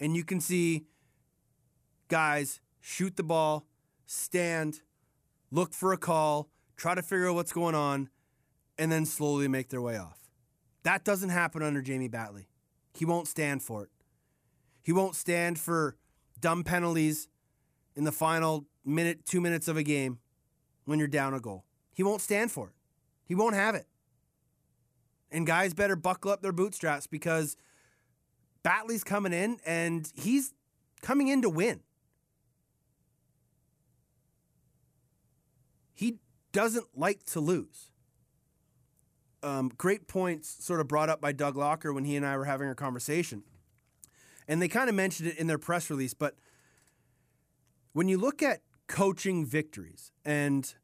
[0.00, 0.86] and you can see
[2.08, 3.66] guys shoot the ball,
[4.06, 4.80] stand,
[5.50, 8.08] look for a call, try to figure out what's going on,
[8.78, 10.30] and then slowly make their way off.
[10.82, 12.47] That doesn't happen under Jamie Batley.
[12.98, 13.90] He won't stand for it.
[14.82, 15.94] He won't stand for
[16.40, 17.28] dumb penalties
[17.94, 20.18] in the final minute, two minutes of a game
[20.84, 21.64] when you're down a goal.
[21.94, 22.74] He won't stand for it.
[23.24, 23.86] He won't have it.
[25.30, 27.56] And guys better buckle up their bootstraps because
[28.64, 30.52] Batley's coming in and he's
[31.00, 31.82] coming in to win.
[35.94, 36.18] He
[36.50, 37.92] doesn't like to lose.
[39.42, 42.44] Um, great points sort of brought up by Doug Locker when he and I were
[42.44, 43.44] having a conversation.
[44.48, 46.34] And they kind of mentioned it in their press release, but
[47.92, 50.74] when you look at coaching victories, and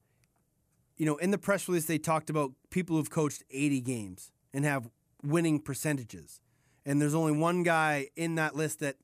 [0.97, 4.65] you know, in the press release they talked about people who've coached 80 games and
[4.65, 4.89] have
[5.23, 6.41] winning percentages.
[6.87, 8.97] And there's only one guy in that list that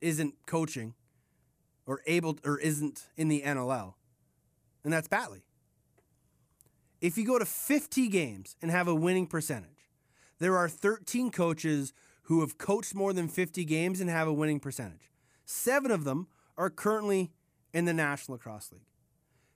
[0.00, 0.94] isn't coaching
[1.86, 3.94] or able or isn't in the NLL.
[4.84, 5.42] And that's Batley.
[7.02, 9.90] If you go to 50 games and have a winning percentage,
[10.38, 14.60] there are 13 coaches who have coached more than 50 games and have a winning
[14.60, 15.10] percentage.
[15.44, 17.32] Seven of them are currently
[17.74, 18.86] in the National Lacrosse League.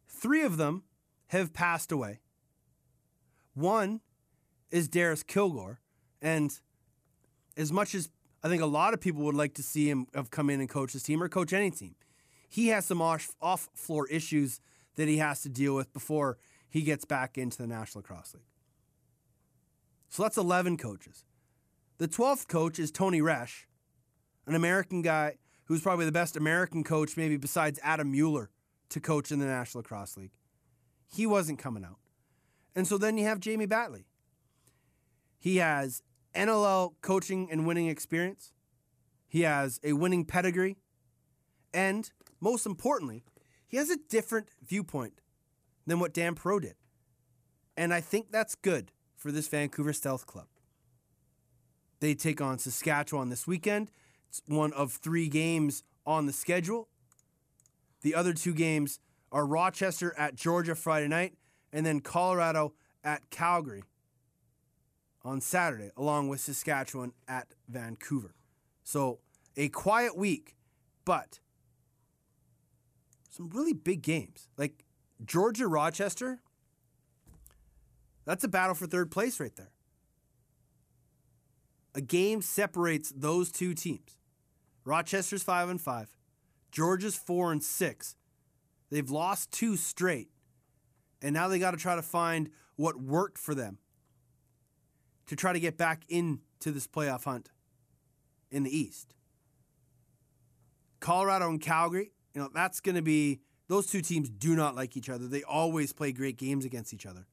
[0.08, 0.82] Three of them
[1.28, 2.18] have passed away.
[3.54, 4.00] One
[4.72, 5.78] is Darris Kilgour,
[6.20, 6.58] and
[7.56, 8.10] as much as
[8.42, 10.68] I think a lot of people would like to see him have come in and
[10.68, 11.94] coach his team or coach any team,
[12.48, 14.60] he has some off, floor issues
[14.96, 18.42] that he has to deal with before he gets back into the National Lacrosse League.
[20.08, 21.24] So that's 11 coaches.
[21.98, 23.64] The 12th coach is Tony Resch,
[24.46, 28.50] an American guy who's probably the best American coach, maybe besides Adam Mueller,
[28.90, 30.32] to coach in the National Lacrosse League.
[31.12, 31.98] He wasn't coming out.
[32.74, 34.06] And so then you have Jamie Batley.
[35.38, 36.02] He has
[36.34, 38.52] NLL coaching and winning experience.
[39.26, 40.76] He has a winning pedigree.
[41.72, 43.24] And most importantly,
[43.66, 45.20] he has a different viewpoint
[45.86, 46.74] than what Dan Perreault did.
[47.76, 50.46] And I think that's good for this Vancouver Stealth Club.
[52.00, 53.90] They take on Saskatchewan this weekend.
[54.28, 56.88] It's one of three games on the schedule.
[58.02, 58.98] The other two games
[59.32, 61.34] are Rochester at Georgia Friday night,
[61.72, 63.82] and then Colorado at Calgary
[65.24, 68.34] on Saturday, along with Saskatchewan at Vancouver.
[68.84, 69.18] So
[69.56, 70.56] a quiet week,
[71.04, 71.40] but
[73.30, 74.48] some really big games.
[74.56, 74.84] Like
[75.24, 76.40] Georgia Rochester,
[78.24, 79.72] that's a battle for third place right there.
[81.94, 84.18] A game separates those two teams.
[84.84, 86.16] Rochester's 5 and 5.
[86.70, 88.16] Georgia's 4 and 6.
[88.90, 90.28] They've lost two straight.
[91.22, 93.78] And now they got to try to find what worked for them
[95.26, 97.50] to try to get back into this playoff hunt
[98.50, 99.14] in the East.
[101.00, 104.96] Colorado and Calgary, you know, that's going to be those two teams do not like
[104.96, 105.26] each other.
[105.26, 107.26] They always play great games against each other.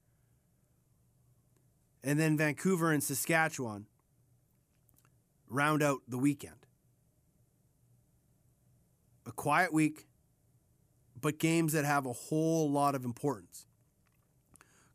[2.03, 3.85] And then Vancouver and Saskatchewan
[5.49, 6.55] round out the weekend.
[9.25, 10.07] A quiet week,
[11.19, 13.65] but games that have a whole lot of importance.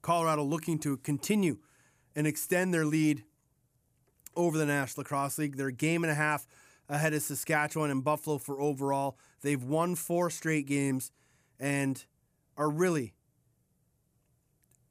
[0.02, 1.58] Colorado looking to continue
[2.14, 3.24] and extend their lead
[4.36, 5.56] over the National Lacrosse League.
[5.56, 6.46] They're a game and a half
[6.88, 9.16] ahead of Saskatchewan and Buffalo for overall.
[9.42, 11.10] They've won four straight games
[11.58, 12.04] and
[12.56, 13.14] are really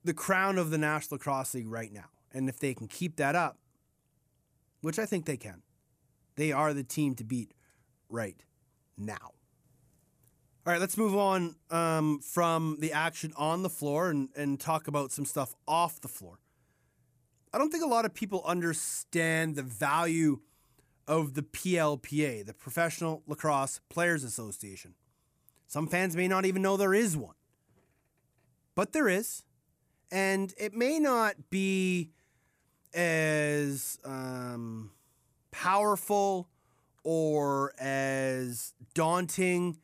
[0.04, 2.06] the crown of the National Lacrosse League right now.
[2.34, 3.58] And if they can keep that up,
[4.82, 5.64] which I think they can,
[6.36, 7.54] they are the team to beat
[8.10, 8.42] right
[8.98, 9.32] now.
[10.66, 14.88] All right, let's move on um, from the action on the floor and, and talk
[14.88, 16.40] about some stuff off the floor.
[17.54, 20.40] I don't think a lot of people understand the value
[21.08, 24.94] of the PLPA, the Professional Lacrosse Players Association.
[25.68, 27.36] Some fans may not even know there is one,
[28.76, 29.44] but there is.
[30.10, 32.12] And it may not be
[32.94, 34.92] as um,
[35.52, 36.48] powerful
[37.04, 39.78] or as daunting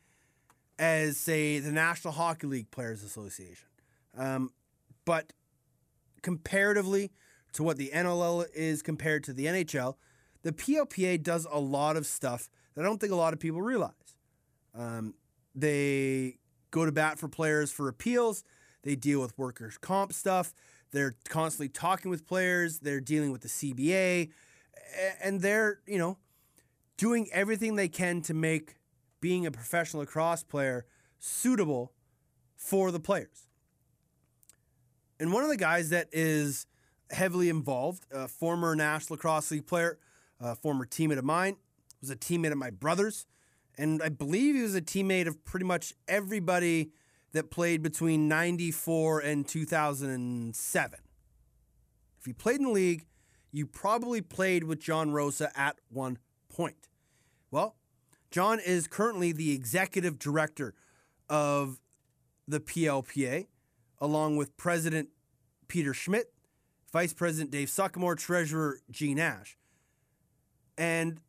[0.80, 3.67] as, say, the National Hockey League Players Association.
[4.17, 4.52] Um,
[5.06, 5.34] but
[6.22, 7.12] comparatively
[7.54, 9.96] to what the NLL is compared to the NHL,
[10.43, 13.62] the PLPA does a lot of stuff that I don't think a lot of people
[13.62, 13.93] realize.
[14.76, 15.13] Um,
[15.55, 16.37] they
[16.71, 18.43] go to bat for players for appeals.
[18.83, 20.53] They deal with workers' comp stuff.
[20.91, 22.79] They're constantly talking with players.
[22.79, 24.31] They're dealing with the CBA,
[25.21, 26.17] and they're you know
[26.97, 28.75] doing everything they can to make
[29.21, 30.85] being a professional lacrosse player
[31.19, 31.93] suitable
[32.55, 33.47] for the players.
[35.19, 36.65] And one of the guys that is
[37.11, 39.97] heavily involved, a former National Lacrosse League player,
[40.39, 41.57] a former teammate of mine,
[42.01, 43.25] was a teammate of my brother's,
[43.77, 46.91] and I believe he was a teammate of pretty much everybody
[47.33, 50.99] that played between 94 and 2007.
[52.19, 53.05] If you played in the league,
[53.51, 56.17] you probably played with John Rosa at one
[56.49, 56.89] point.
[57.51, 57.75] Well,
[58.31, 60.73] John is currently the executive director
[61.29, 61.79] of
[62.47, 63.47] the PLPA,
[63.99, 65.09] along with President
[65.67, 66.33] Peter Schmidt,
[66.91, 69.57] Vice President Dave Suckamore, Treasurer Gene Ash.
[70.77, 71.19] And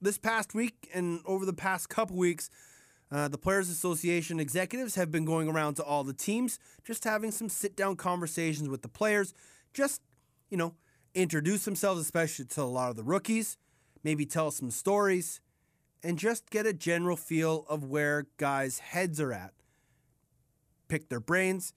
[0.00, 2.50] this past week and over the past couple weeks,
[3.10, 7.30] uh, the Players Association executives have been going around to all the teams, just having
[7.30, 9.34] some sit down conversations with the players,
[9.72, 10.02] just,
[10.50, 10.74] you know,
[11.14, 13.56] introduce themselves, especially to a lot of the rookies,
[14.02, 15.40] maybe tell some stories,
[16.02, 19.52] and just get a general feel of where guys' heads are at.
[20.88, 21.72] Pick their brains,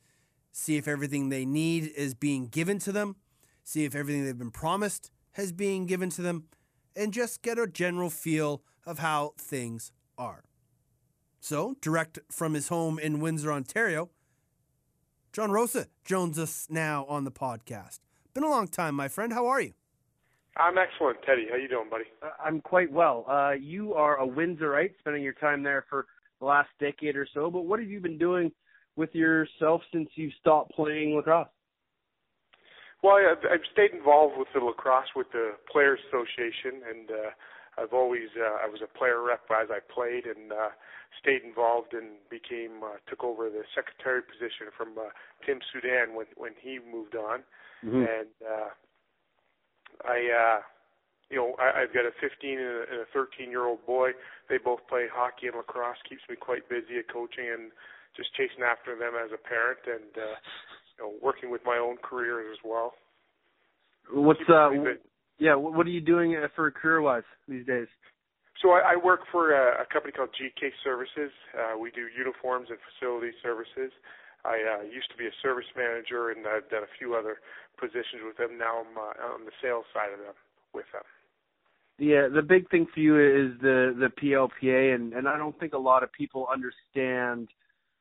[0.51, 3.15] see if everything they need is being given to them,
[3.63, 6.45] see if everything they've been promised has been given to them,
[6.97, 10.43] and just get a general feel of how things are.
[11.39, 14.09] So, direct from his home in Windsor, Ontario,
[15.31, 17.99] John Rosa joins us now on the podcast.
[18.33, 19.31] Been a long time, my friend.
[19.31, 19.73] How are you?
[20.57, 21.45] I'm excellent, Teddy.
[21.49, 22.05] How you doing, buddy?
[22.23, 23.25] Uh, I'm quite well.
[23.29, 26.07] Uh, you are a Windsorite, spending your time there for
[26.39, 27.51] the last decade or so.
[27.51, 28.51] But what have you been doing
[28.95, 31.47] with yourself since you stopped playing lacrosse?
[33.03, 37.31] Well, I've, I've stayed involved with the lacrosse with the Players Association, and uh,
[37.77, 40.73] I've always uh, I was a player rep as I played, and uh,
[41.21, 45.13] stayed involved and became uh, took over the secretary position from uh,
[45.45, 47.43] Tim Soudan when when he moved on,
[47.85, 48.01] Mm-hmm.
[48.01, 48.69] and uh,
[50.05, 50.17] I.
[50.57, 50.61] Uh,
[51.29, 54.11] you know, I, I've got a 15 and a, and a 13 year old boy.
[54.47, 55.99] They both play hockey and lacrosse.
[56.07, 57.71] Keeps me quite busy at coaching and
[58.15, 60.39] just chasing after them as a parent, and uh,
[60.97, 62.93] you know, working with my own career as well.
[64.11, 64.99] What's uh, me w- busy.
[65.39, 65.55] yeah?
[65.55, 67.87] What what are you doing uh, for career wise these days?
[68.61, 71.31] So I, I work for a, a company called GK Services.
[71.53, 73.91] Uh, we do uniforms and facility services.
[74.45, 77.37] I uh, used to be a service manager, and I've done a few other
[77.79, 78.57] positions with them.
[78.57, 80.35] Now I'm uh, on the sales side of them
[80.73, 81.03] with them.
[81.99, 85.73] Yeah, the big thing for you is the the PLPA, and and I don't think
[85.73, 87.49] a lot of people understand.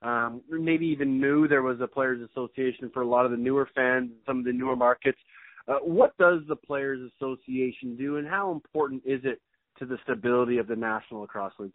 [0.03, 3.69] Um, maybe even knew there was a players' association for a lot of the newer
[3.75, 5.19] fans, some of the newer markets.
[5.69, 9.41] Uh, what does the players' association do, and how important is it
[9.79, 11.73] to the stability of the National Lacrosse League?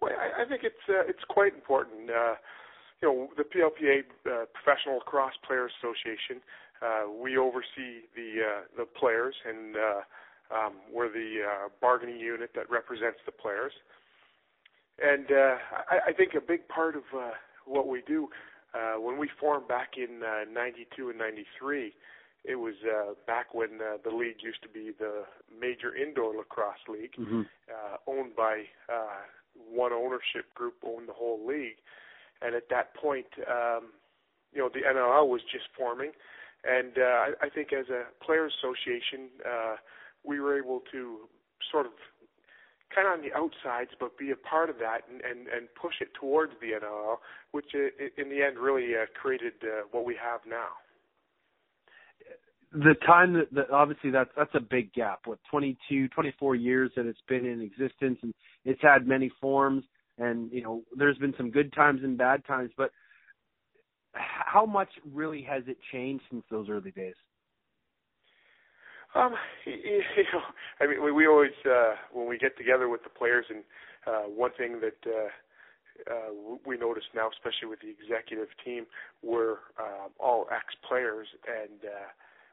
[0.00, 2.10] Well, I, I think it's uh, it's quite important.
[2.10, 2.34] Uh,
[3.02, 6.40] you know, the PLPA, uh, Professional Lacrosse Players Association,
[6.82, 10.00] uh, we oversee the uh, the players, and uh,
[10.54, 13.72] um, we're the uh, bargaining unit that represents the players.
[15.02, 15.56] And uh,
[15.90, 17.32] I, I think a big part of uh,
[17.66, 18.28] what we do
[18.74, 21.94] uh, when we formed back in uh, '92 and '93,
[22.44, 25.24] it was uh, back when uh, the league used to be the
[25.60, 27.42] major indoor lacrosse league, Mm-hmm.
[27.70, 29.22] uh, owned by uh,
[29.70, 31.76] one ownership group, owned the whole league.
[32.42, 33.92] And at that point, um,
[34.52, 36.12] you know, the NLL was just forming,
[36.64, 39.76] and uh, I, I think as a players' association, uh,
[40.24, 41.28] we were able to
[41.70, 41.92] sort of
[42.94, 45.94] kind of on the outsides, but be a part of that and, and, and push
[46.00, 47.16] it towards the NLL,
[47.52, 50.68] which in the end really uh, created uh, what we have now.
[52.72, 57.06] the time that, that obviously that's that's a big gap what 22 24 years that
[57.06, 58.34] it's been in existence and
[58.64, 59.84] it's had many forms
[60.18, 62.90] and you know there's been some good times and bad times but
[64.12, 67.14] how much really has it changed since those early days
[69.16, 69.34] Um,
[69.66, 70.02] you
[70.32, 70.42] know,
[70.80, 73.64] I mean, we, we always uh, when we get together with the players, and
[74.06, 78.84] uh, one thing that uh, uh, we notice now, especially with the executive team,
[79.22, 82.08] we're um, all ex-players, and uh,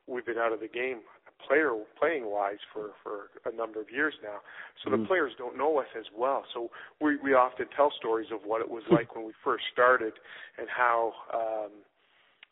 [0.07, 0.99] we've been out of the game
[1.45, 4.39] player playing wise for for a number of years now.
[4.83, 5.07] So the Mhm.
[5.07, 6.45] players don't know us as well.
[6.53, 10.13] So we we often tell stories of what it was like when we first started,
[10.57, 11.71] and how um,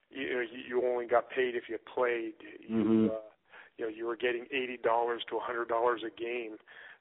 [0.09, 2.33] you know you, you only got paid if you played.
[2.67, 3.09] You Mhm.
[3.09, 3.30] uh,
[3.81, 6.57] you know you were getting eighty dollars to a hundred dollars a game,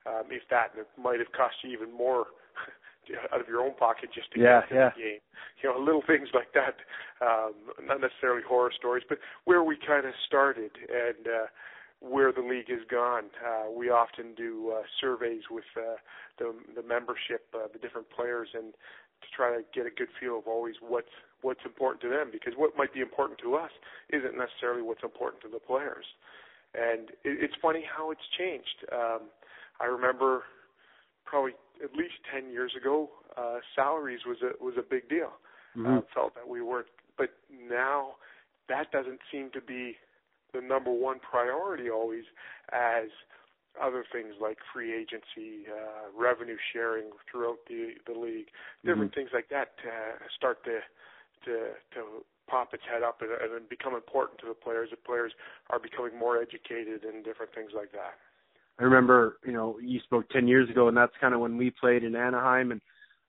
[0.06, 0.72] um, if that.
[0.72, 2.26] And it might have cost you even more
[3.32, 4.90] out of your own pocket just to Yeah, get to yeah.
[4.96, 5.20] the game.
[5.62, 6.76] You know, little things like that.
[7.20, 7.52] Um,
[7.84, 11.46] not necessarily horror stories, but where we kind of started and uh,
[12.00, 13.24] where the league has gone.
[13.44, 16.00] Uh, we often do uh, surveys with uh,
[16.38, 18.72] the the membership, uh, the different players, and
[19.20, 21.12] to try to get a good feel of always what's
[21.42, 23.70] what's important to them because what might be important to us
[24.10, 26.04] isn't necessarily what's important to the players.
[26.74, 28.84] And it, it's funny how it's changed.
[28.92, 29.28] Um,
[29.80, 30.42] I remember
[31.24, 31.52] probably
[31.82, 35.32] at least 10 years ago, uh, salaries was a was a big deal.
[35.76, 35.98] Mm-hmm.
[35.98, 37.30] Uh, felt that we weren't, but
[37.68, 38.16] now
[38.68, 39.96] that doesn't seem to be
[40.52, 42.24] the number one priority always,
[42.72, 43.08] as
[43.80, 48.48] other things like free agency, uh, revenue sharing throughout the the league,
[48.84, 50.80] different things like that uh, start to
[51.44, 54.88] to to pop its head up and, and become important to the players.
[54.90, 55.32] The players
[55.70, 58.18] are becoming more educated and different things like that.
[58.78, 61.70] I remember, you know, you spoke 10 years ago, and that's kind of when we
[61.70, 62.72] played in Anaheim.
[62.72, 62.80] And,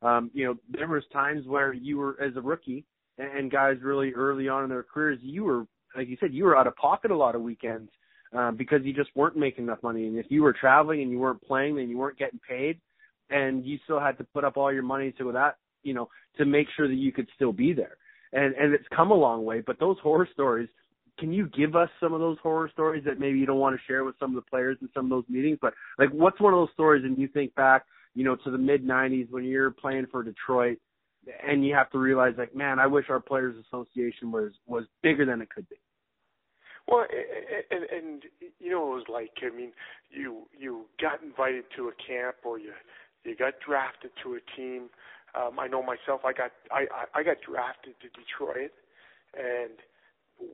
[0.01, 2.85] um, you know, there was times where you were, as a rookie,
[3.17, 5.65] and, guys really early on in their careers, you were,
[5.95, 7.91] like you said, you were out of pocket a lot of weekends
[8.33, 10.07] um, because you just weren't making enough money.
[10.07, 12.79] And if you were traveling and you weren't playing, then you weren't getting paid,
[13.29, 16.07] and you still had to put up all your money to that, you know,
[16.37, 17.97] to make sure that you could still be there.
[18.33, 20.69] And and it's come a long way, but those horror stories
[21.19, 23.81] can you give us some of those horror stories that maybe you don't want to
[23.85, 25.59] share with some of the players in some of those meetings?
[25.61, 27.03] But like, what's one of those stories?
[27.05, 30.79] And you think back, you know, to the mid '90s when you're playing for Detroit,
[31.47, 35.25] and you have to realize, like, man, I wish our Players Association was was bigger
[35.25, 35.75] than it could be.
[36.87, 38.23] Well, a- a- and, and
[38.59, 39.31] you know it was like.
[39.43, 39.71] I mean,
[40.09, 42.71] you you got invited to a camp, or you
[43.23, 44.89] you got drafted to a team.
[45.35, 46.21] Um, I know myself.
[46.25, 48.71] I got I I I got drafted to Detroit,
[49.33, 49.79] and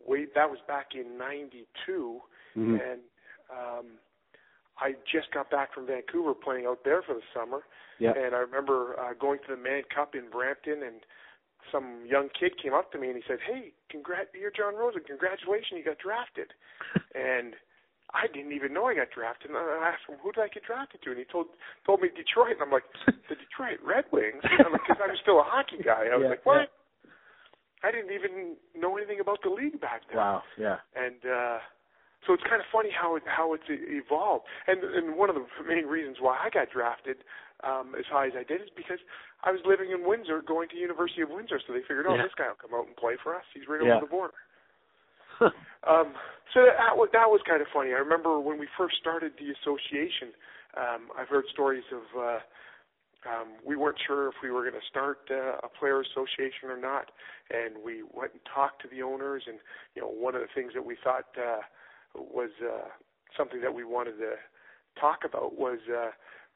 [0.07, 2.21] wait, that was back in '92,
[2.57, 2.73] Mm-hmm.
[2.73, 3.01] and
[3.53, 3.85] um,
[4.81, 7.61] I just got back from Vancouver playing out there for the summer.
[7.99, 8.13] Yeah.
[8.17, 11.01] And I remember uh, going to the Mann Cup in Brampton, and
[11.71, 14.99] some young kid came up to me and he said, "Hey, congrat, you're John Rosa.
[14.99, 16.53] Congratulations, you got drafted."
[17.15, 17.53] and
[18.13, 19.51] I didn't even know I got drafted.
[19.51, 21.47] And I asked him, "Who did I get drafted to?" And he told
[21.85, 22.53] told me Detroit.
[22.55, 26.07] And I'm like, "The Detroit Red Wings?" Because I was still a hockey guy.
[26.07, 26.71] I was Yeah, like, "What?"
[27.83, 30.41] I didn't even know anything about the league back then Wow.
[30.57, 30.77] Yeah.
[30.95, 31.59] and uh
[32.25, 35.45] so it's kind of funny how it how it's evolved and and one of the
[35.67, 37.17] main reasons why I got drafted
[37.63, 38.97] um as high as I did is because
[39.43, 42.23] I was living in Windsor going to University of Windsor so they figured oh Yeah.
[42.23, 44.01] this guy will come out and play for us he's right Yeah.
[44.01, 44.33] over the border
[45.87, 46.13] um
[46.53, 50.33] so that that was kind of funny I remember when we first started the association
[50.75, 52.39] um I've heard stories of uh
[53.25, 56.77] um, we weren't sure if we were going to start uh, a player association or
[56.79, 57.11] not,
[57.49, 59.43] and we went and talked to the owners.
[59.47, 59.57] And
[59.95, 61.61] you know, one of the things that we thought uh,
[62.15, 62.87] was uh,
[63.35, 64.35] something that we wanted to
[64.99, 66.11] talk about was uh,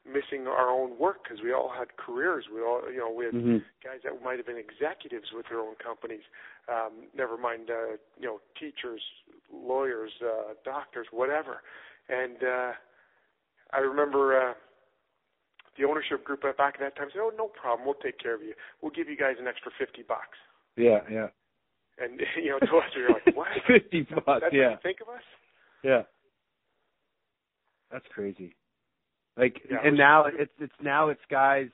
[0.06, 2.46] missing our own work because we all had careers.
[2.52, 5.60] We all, you know, we had hmm guys that might have been executives with their
[5.60, 6.22] own companies.
[6.68, 9.02] Um, never mind, uh, you know, teachers,
[9.52, 11.62] lawyers, uh, doctors, whatever.
[12.08, 12.72] And uh,
[13.72, 14.54] I remember uh,
[15.78, 17.86] the ownership group back at that time said, "Oh, no problem.
[17.86, 18.54] We'll take care of you.
[18.80, 20.38] We'll give you guys an extra fifty bucks."
[20.76, 21.28] Yeah, yeah.
[21.98, 23.48] And you know, to us, you're like, "What?
[23.66, 24.26] Fifty bucks.
[24.26, 25.22] That's what Yeah, you think of us?"
[25.82, 26.02] yeah.
[27.90, 28.56] That's crazy.
[29.36, 31.68] Like, Yeah, and now it's it's now it's guys,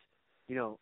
[0.49, 0.79] you know,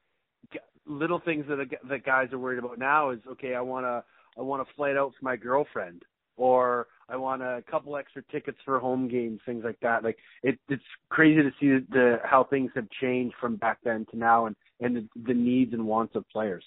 [0.86, 1.58] little things that
[1.88, 3.54] that guys are worried about now is okay.
[3.54, 4.04] I want to
[4.38, 6.02] I want a flight out for my girlfriend,
[6.36, 10.04] or I want a couple extra tickets for home games, things like that.
[10.04, 14.06] Like it, it's crazy to see the, the how things have changed from back then
[14.10, 16.64] to now, and and the, the needs and wants of players.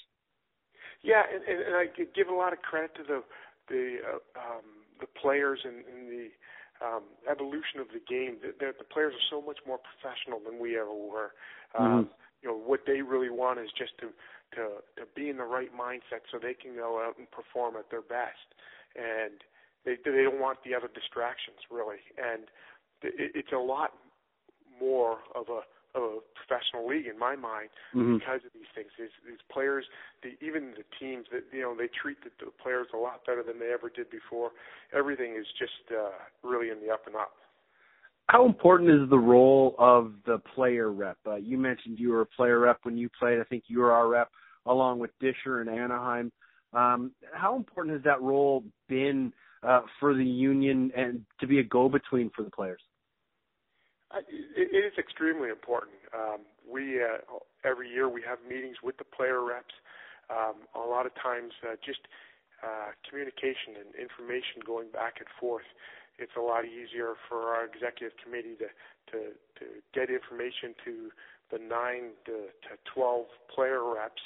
[1.02, 1.86] Yeah, and, and, and I
[2.16, 3.24] give a lot of credit to the
[3.68, 4.64] the uh, um,
[5.00, 6.30] the players and, and the
[6.82, 8.38] um, evolution of the game.
[8.42, 11.34] The, the, the players are so much more professional than we ever were.
[11.78, 12.10] Um, Mhm.
[12.42, 14.14] You know what they really want is just to
[14.56, 17.90] to to be in the right mindset so they can go out and perform at
[17.92, 18.56] their best,
[18.96, 19.44] and
[19.84, 22.00] they they don't want the other distractions really.
[22.18, 22.44] And
[23.04, 23.92] it, it's a lot
[24.80, 25.62] more of a
[25.96, 28.20] of a professional league in my mind Mhm.
[28.20, 28.92] because of these things.
[28.98, 29.86] These, these players,
[30.22, 33.44] the, even the teams that you know, they treat the, the players a lot better
[33.44, 34.52] than they ever did before.
[34.94, 36.12] Everything is just uh,
[36.44, 37.32] really in the up and up.
[38.28, 41.18] How important is the role of the player rep?
[41.26, 43.40] Uh, you mentioned you were a player rep when you played.
[43.40, 44.30] I think you were our rep
[44.68, 46.32] along with Disher and Anaheim.
[46.74, 49.34] Um, how important has that role been
[49.64, 52.82] uh, for the union and to be a go-between for the players?
[54.18, 55.94] It is extremely important.
[56.14, 57.22] Um, we uh,
[57.64, 59.74] every year we have meetings with the player reps.
[60.30, 62.02] Um, a lot of times, uh, just
[62.66, 65.66] uh, communication and information going back and forth.
[66.18, 68.70] It's a lot easier for our executive committee to
[69.14, 69.20] to,
[69.62, 71.10] to get information to
[71.52, 74.22] the nine to, to twelve player reps,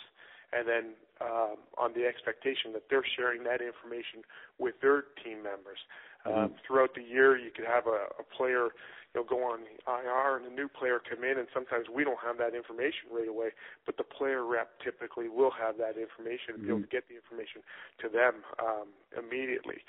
[0.51, 0.85] and then
[1.19, 4.23] um, on the expectation that they're sharing that information
[4.59, 5.79] with their team members.
[6.25, 8.71] Um, throughout the year, you could have a, a player,
[9.13, 12.19] you know, go on IR and a new player come in, and sometimes we don't
[12.23, 13.49] have that information right away,
[13.85, 17.15] but the player rep typically will have that information and be able to get the
[17.15, 17.61] information
[17.99, 18.87] to them um,
[19.19, 19.83] immediately.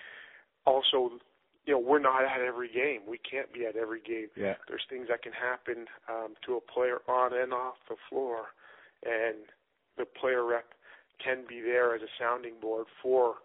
[0.66, 1.22] Also,
[1.66, 3.02] you know, we're not at every game.
[3.08, 4.54] We can't be at every game Yeah.
[4.68, 8.52] there's things that can happen um, to a player on and off the floor,
[9.06, 9.46] and
[9.96, 10.74] the player rep
[11.22, 13.36] can be there as a sounding board for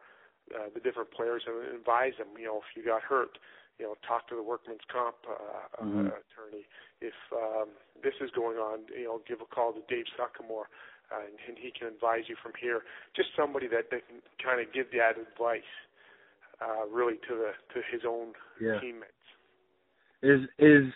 [0.55, 2.27] uh, the different players and advise them.
[2.37, 3.37] You know, if you got hurt,
[3.79, 6.11] you know, talk to the workman's comp uh, Mhm.
[6.11, 6.67] uh, attorney.
[7.01, 7.69] If um,
[8.03, 10.67] this is going on, you know, give a call to Dave Suckamore,
[11.11, 12.83] uh, and, and he can advise you from here.
[13.15, 15.71] Just somebody that, that can kind of give that advice,
[16.61, 18.79] uh, really to the to his own Yeah.
[18.79, 19.13] teammates.
[20.21, 20.93] Is is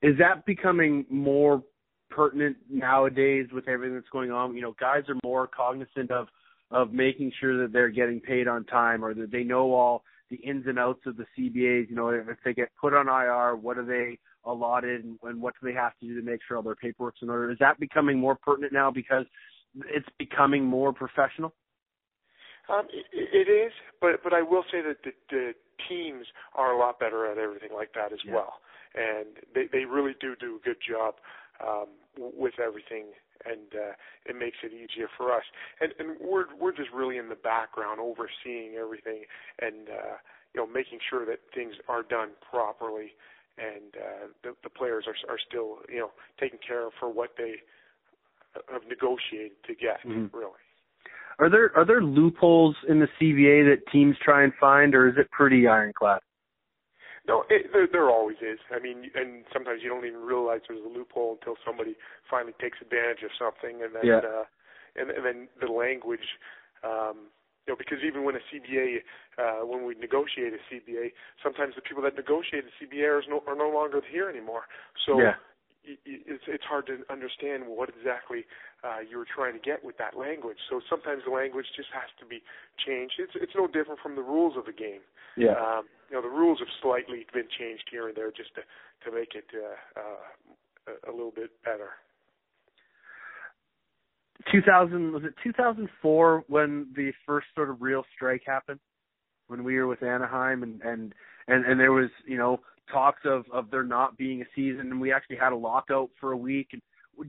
[0.00, 1.62] is that becoming more
[2.10, 4.54] pertinent nowadays with everything that's going on?
[4.54, 6.28] You know, guys are more cognizant of
[6.70, 10.36] of making sure that they're getting paid on time or that they know all the
[10.36, 11.88] ins and outs of the CBAs.
[11.88, 15.54] You know, if they get put on IR, what are they allotted and, and what
[15.60, 17.50] do they have to do to make sure all their paperwork's in order?
[17.50, 19.26] Is that becoming more pertinent now because
[19.86, 21.54] it's becoming more professional?
[22.68, 25.52] Um, it, it is, but but I will say that the, the
[25.88, 28.34] teams are a lot better at everything like that as Yeah.
[28.34, 28.54] well,
[28.94, 31.16] and they they really do do a good job
[31.60, 33.12] um, with everything,
[33.44, 33.92] and uh,
[34.26, 35.44] it makes it easier for us.
[35.80, 39.24] And and we're we're just really in the background overseeing everything,
[39.60, 40.16] and uh,
[40.54, 43.12] you know making sure that things are done properly,
[43.58, 47.30] and uh, the the players are are still you know taken care of for what
[47.36, 47.56] they
[48.70, 50.30] have negotiated to get Mhm.
[50.32, 50.60] really.
[51.38, 55.16] Are there are there loopholes in the CBA that teams try and find, or is
[55.18, 56.20] it pretty ironclad?
[57.26, 58.58] No, it, there, there always is.
[58.70, 61.96] I mean, and sometimes you don't even realize there's a loophole until somebody
[62.30, 64.20] finally takes advantage of something, and then Yeah.
[64.20, 64.44] uh,
[64.96, 66.38] and, and then the language.
[66.82, 67.32] Um,
[67.66, 69.00] you know, because even when a CBA,
[69.40, 71.12] uh, when we negotiate a CBA,
[71.42, 74.68] sometimes the people that negotiate the CBA are no, are no longer here anymore.
[75.06, 75.34] So Yeah.
[75.82, 78.44] y- it's it's hard to understand what exactly
[78.84, 80.58] uh, you were trying to get with that language.
[80.68, 82.42] So sometimes the language just has to be
[82.84, 83.14] changed.
[83.18, 85.00] It's it's no different from the rules of the game.
[85.36, 85.56] Yeah.
[85.56, 88.60] Um, you know, the rules have slightly been changed here and there just to
[89.04, 91.90] to make it uh, uh, a, little bit better.
[94.52, 98.78] 2000 was it 2004 when the first sort of real strike happened
[99.48, 101.14] when we were with Anaheim and and
[101.48, 102.60] and, and there was you know
[102.92, 106.32] talks of of there not being a season and we actually had a lockout for
[106.32, 106.82] a week and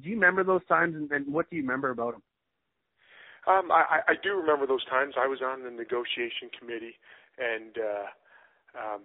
[0.04, 2.22] do you remember those times and, and what do you remember about them
[3.48, 5.16] Um, I, I I do remember those times.
[5.18, 6.96] I was on the negotiation committee,
[7.38, 8.08] and uh,
[8.78, 9.02] um,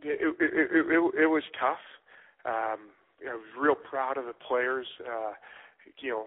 [0.00, 1.82] it, it, it, it, it was tough.
[2.44, 2.90] Um,
[3.26, 4.86] I was real proud of the players.
[5.00, 5.32] Uh,
[6.00, 6.26] you know,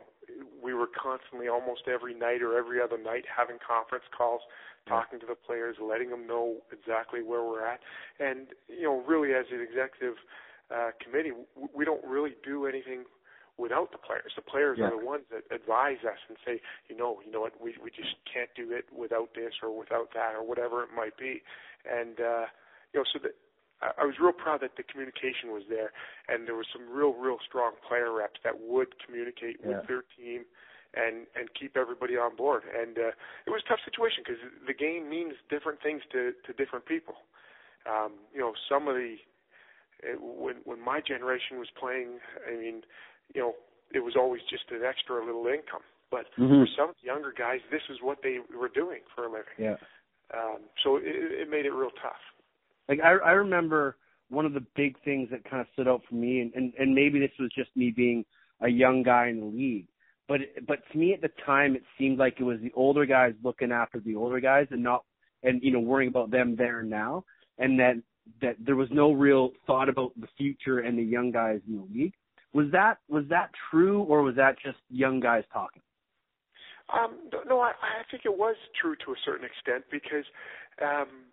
[0.63, 4.41] we were constantly, almost every night or every other night, having conference calls,
[4.87, 7.79] talking to the players, letting them know exactly where we're at.
[8.19, 10.15] And you know, really, as an executive
[10.73, 13.03] uh, committee, w- we don't really do anything
[13.57, 14.31] without the players.
[14.35, 14.87] The players Yeah.
[14.87, 17.91] are the ones that advise us and say, you know, you know what, we we
[17.91, 21.43] just can't do it without this or without that or whatever it might be.
[21.89, 22.45] And uh,
[22.93, 23.33] you know, so that
[23.81, 25.91] I was real proud that the communication was there,
[26.27, 29.67] and there was some real, real strong player reps that would communicate Yeah.
[29.79, 30.45] with their team
[30.93, 32.63] and and keep everybody on board.
[32.65, 33.11] And uh,
[33.45, 37.15] it was a tough situation because the game means different things to to different people.
[37.85, 39.17] Um, you know, some of the
[40.03, 42.83] it, when when my generation was playing, I mean,
[43.33, 43.53] you know,
[43.93, 45.83] it was always just an extra little income.
[46.11, 46.65] But Mhm.
[46.65, 49.53] for some younger guys, this is what they were doing for a living.
[49.57, 49.77] Yeah.
[50.33, 52.13] Um, so it, it made it real tough.
[52.87, 53.97] Like I I remember
[54.29, 56.93] one of the big things that kind of stood out for me, and and, and
[56.93, 58.25] maybe this was just me being
[58.61, 59.87] a young guy in the league,
[60.27, 63.33] but but to me at the time it seemed like it was the older guys
[63.43, 65.03] looking after the older guys and not
[65.43, 67.23] and you know worrying about them there and now,
[67.57, 67.95] and that
[68.41, 71.87] that there was no real thought about the future and the young guys in the
[71.91, 72.13] league.
[72.53, 75.81] Was that was that true or was that just young guys talking?
[76.93, 80.25] Um, no, I, I think it was true to a certain extent because,
[80.81, 81.29] um,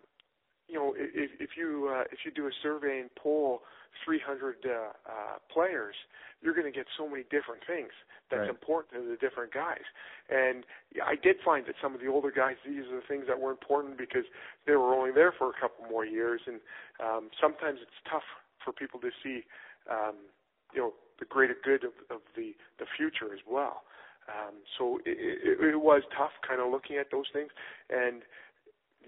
[0.68, 3.62] you know, if, if you uh, if you do a survey and poll
[4.04, 5.94] 300 uh, uh, players,
[6.42, 7.90] you're going to get so many different things
[8.30, 8.50] that's Right.
[8.50, 9.86] important to the different guys.
[10.28, 10.64] And
[11.04, 13.50] I did find that some of the older guys, these are the things that were
[13.50, 14.24] important because
[14.66, 16.61] they were only there for a couple more years, and
[17.00, 18.26] um, sometimes it's tough
[18.64, 19.44] for people to see,
[19.90, 20.16] um,
[20.74, 23.82] you know, the greater good of, of the the future as well.
[24.29, 27.51] Um, so it, it, it was tough, kind of looking at those things.
[27.91, 28.22] And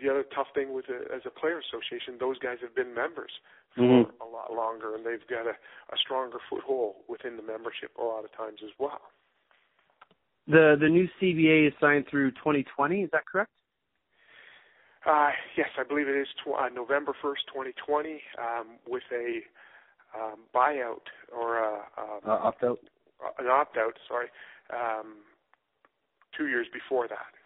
[0.01, 3.33] the other tough thing with a, as a player association, those guys have been members
[3.75, 4.13] for Mhm.
[4.21, 5.55] a lot longer, and they've got a,
[5.93, 9.01] a stronger foothold within the membership a lot of times as well.
[10.47, 13.03] The the new CBA is signed through 2020.
[13.03, 13.51] Is that correct?
[15.05, 19.43] Uh, yes, I believe it is tw- uh, November 1st, 2020, um, with a
[20.17, 22.81] um, buyout or a, um, Uh, opt out.
[23.39, 23.99] an opt-out.
[24.07, 24.29] Sorry,
[24.73, 25.17] um,
[26.37, 27.39] two years before that.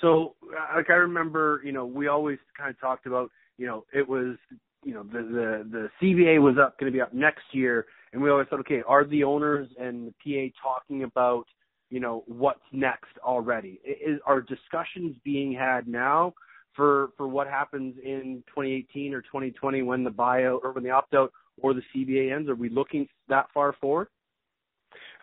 [0.00, 0.34] So,
[0.76, 4.36] like I remember, you know, we always kind of talked about, you know, it was,
[4.84, 8.22] you know, the the the CBA was up going to be up next year, and
[8.22, 11.46] we always thought, okay, are the owners and the PA talking about,
[11.90, 13.80] you know, what's next already?
[13.84, 16.32] Is are discussions being had now
[16.76, 21.14] for for what happens in 2018 or 2020 when the buyout or when the opt
[21.14, 22.48] out or the CBA ends?
[22.48, 24.08] Are we looking that far forward?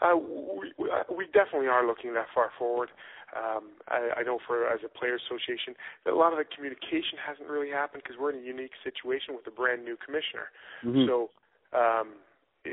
[0.01, 2.89] Uh, we, we uh, we definitely are looking that far forward.
[3.35, 7.17] Um, I, I know for as a players association that a lot of the communication
[7.19, 10.51] hasn't really happened because we're in a unique situation with a brand new commissioner.
[10.83, 11.07] Mhm.
[11.07, 11.31] So
[11.73, 12.15] um,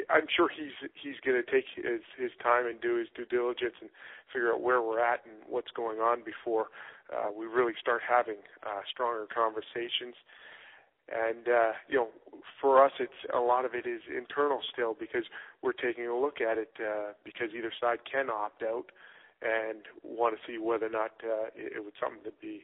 [0.09, 3.75] I'm sure he's he's going to take his his time and do his due diligence
[3.81, 3.91] and
[4.33, 6.69] figure out where we're at and what's going on before
[7.13, 10.17] uh, we really start having uh, stronger conversations.
[11.09, 12.09] And uh, you know,
[12.61, 15.25] for us, it's a lot of it is internal still because
[15.63, 18.87] we're taking a look at it uh, because either side can opt out
[19.43, 22.63] and want to see whether or not uh, it, would something to be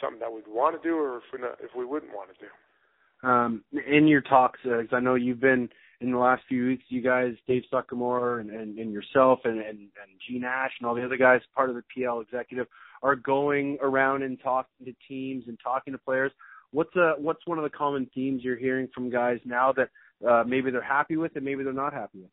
[0.00, 2.46] something that we'd want to do or if we not, if we wouldn't want to
[2.46, 3.28] do.
[3.28, 5.68] um, in your talks, because I know you've been
[6.00, 9.78] in the last few weeks, you guys, Dave Suckamore and, and, and yourself and, and,
[9.78, 12.66] and Gene Ash and all the other guys, part of the PL executive,
[13.02, 16.32] are going around and talking to teams and talking to players.
[16.74, 19.90] What's uh what's one of the common themes you're hearing from guys now that
[20.28, 22.30] uh, maybe they're happy with and maybe they're not happy with?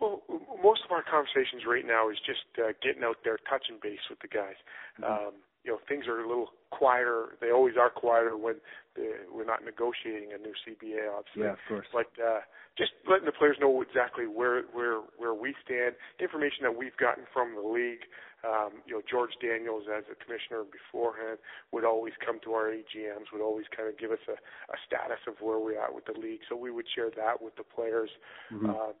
[0.00, 0.22] Well,
[0.60, 4.18] most of our conversations right now is just uh, getting out there, touching base with
[4.18, 4.58] the guys.
[5.06, 7.38] Um, you know, things are a little quieter.
[7.40, 8.56] They always are quieter when
[8.96, 11.46] the, we're not negotiating a new CBA, obviously.
[11.46, 11.86] Yeah, of course.
[11.94, 12.42] But uh,
[12.76, 17.24] just letting the players know exactly where where where we stand, information that we've gotten
[17.32, 18.02] from the league.
[18.44, 21.38] Um, you know, George Daniels, as a commissioner beforehand,
[21.72, 25.20] would always come to our AGMs, would always kind of give us a, a status
[25.26, 26.40] of where we're at with the league.
[26.48, 28.10] So we would share that with the players.
[28.52, 28.68] Mhm.
[28.68, 28.92] Uh,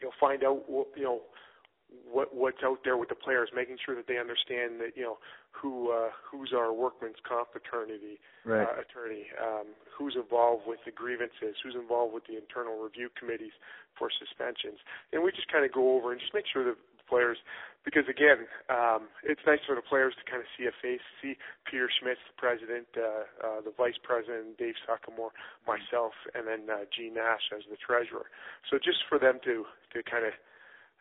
[0.00, 1.20] you know, find out what you know
[2.10, 5.18] what what's out there with the players, making sure that they understand that you know
[5.50, 8.62] who uh, who's our workman's comp attorney, Right.
[8.66, 13.52] uh, attorney, um, who's involved with the grievances, who's involved with the internal review committees
[13.98, 14.78] for suspensions,
[15.12, 16.76] and we just kind of go over and just make sure that
[17.10, 17.38] players,
[17.84, 21.34] because again, um, it's nice for the players to kind of see a face, see
[21.66, 25.34] Peter Schmitz, the president, uh, uh, the vice president, Dave Suckamore,
[25.66, 28.30] myself, and then uh, Gene Nash as the treasurer.
[28.70, 30.34] So just for them to to kind of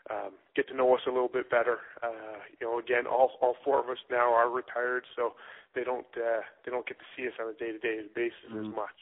[0.09, 1.77] um, get to know us a little bit better.
[2.01, 5.33] Uh, you know, again, all all four of us now are retired, so
[5.75, 8.49] they don't uh, they don't get to see us on a day to day basis
[8.49, 8.69] Mhm.
[8.69, 8.97] as much.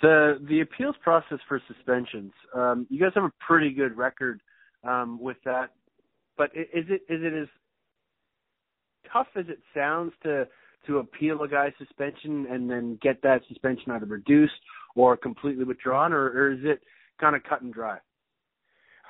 [0.00, 2.32] The the appeals process for suspensions.
[2.54, 4.40] Um, you guys have a pretty good record
[4.84, 5.70] um, with that,
[6.36, 7.48] but is it is it as
[9.12, 10.46] tough as it sounds to
[10.86, 14.60] to appeal a guy's suspension and then get that suspension either reduced
[14.94, 16.80] or completely withdrawn, or, or is it
[17.20, 17.98] kind of cut and dry?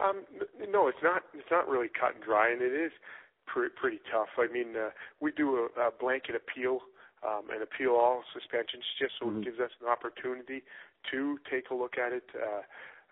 [0.00, 0.24] Um,
[0.70, 1.22] no, it's not.
[1.34, 2.92] It's not really cut and dry, and it is
[3.46, 4.28] pre- pretty tough.
[4.38, 4.90] I mean, uh,
[5.20, 6.80] we do a, a blanket appeal
[7.26, 9.38] um, and appeal all suspensions just so Mhm.
[9.38, 10.62] it gives us an opportunity
[11.10, 12.30] to take a look at it.
[12.34, 12.62] Uh,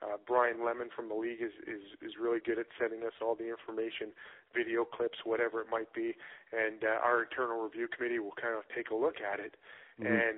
[0.03, 3.35] uh, Brian Lemon from the league is, is is really good at sending us all
[3.35, 4.13] the information,
[4.55, 6.15] video clips, whatever it might be,
[6.53, 9.57] and uh, our internal review committee will kind of take a look at it,
[10.01, 10.07] Mhm.
[10.07, 10.37] and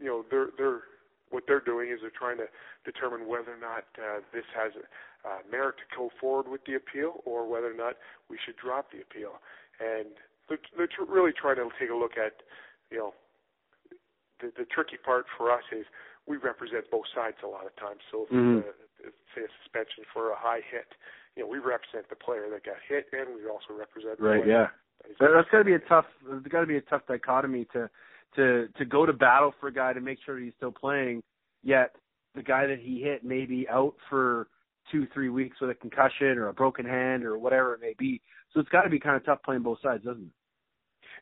[0.00, 0.82] you know they're they're
[1.30, 2.48] what they're doing is they're trying to
[2.84, 4.72] determine whether or not uh, this has
[5.24, 7.96] uh, merit to go forward with the appeal or whether or not
[8.28, 9.40] we should drop the appeal.
[9.80, 10.08] And
[10.48, 12.42] they're, they're tr- really trying to take a look at,
[12.90, 13.14] you know,
[14.40, 15.86] the, the tricky part for us is
[16.26, 18.00] we represent both sides a lot of times.
[18.10, 18.64] So if Mhm.
[18.64, 20.94] a, if, say a suspension for a high hit,
[21.36, 24.46] you know, we represent the player that got hit and we also represent Right.
[24.46, 24.68] Yeah.
[25.18, 26.06] that that's got to be a tough.
[26.24, 27.90] There's got to be a tough dichotomy to
[28.36, 31.22] to to go to battle for a guy to make sure he's still playing,
[31.62, 31.96] yet
[32.34, 34.48] the guy that he hit may be out for
[34.90, 38.20] two three weeks with a concussion or a broken hand or whatever it may be.
[38.52, 40.30] So it's got to be kind of tough playing both sides, doesn't it?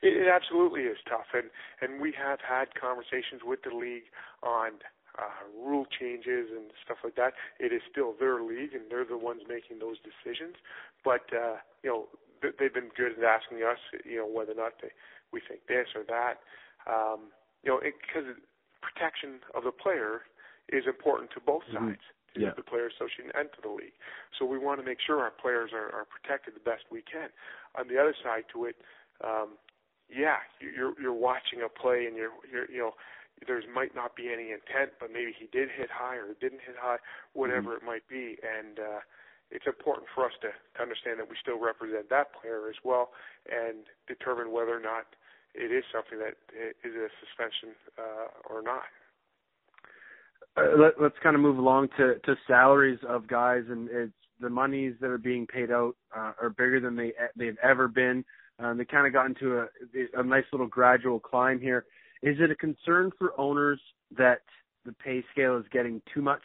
[0.03, 4.09] It, it absolutely is tough, and and we have had conversations with the league
[4.43, 4.81] on
[5.19, 7.35] uh, rule changes and stuff like that.
[7.59, 10.57] It is still their league, and they're the ones making those decisions.
[11.05, 12.09] But uh, you know,
[12.43, 14.93] th- they've been good at asking us, you know, whether or not they,
[15.33, 16.41] we think this or that.
[16.89, 17.29] Um,
[17.63, 18.25] you know, because
[18.81, 20.23] protection of the player
[20.73, 21.93] is important to both Mhm.
[21.93, 22.03] sides.
[22.35, 22.55] To Yeah.
[22.55, 23.93] the player association and to the league.
[24.39, 27.29] So we want to make sure our players are, are protected the best we can.
[27.75, 28.77] On the other side to it,
[29.21, 29.59] um,
[30.15, 32.95] yeah, you- you're you're watching a play and you're you're you know
[33.47, 36.77] there's might not be any intent, but maybe he did hit high or didn't hit
[36.79, 36.99] high,
[37.33, 39.01] whatever it might be, and uh,
[39.51, 43.11] it's important for us to, to understand that we still represent that player as well
[43.51, 45.07] and determine whether or not
[45.55, 46.37] it is something that
[46.85, 48.85] is a suspension uh, or not.
[50.57, 54.51] Uh, let, let's kind of move along to to salaries of guys, and it's the
[54.51, 58.25] monies that are being paid out uh, are bigger than they they've ever been.
[58.61, 59.67] Um, they kind of got into a
[60.15, 61.87] a nice little gradual climb here.
[62.23, 63.81] Is it a concern for owners
[64.17, 64.43] that
[64.85, 66.43] the pay scale is getting too much?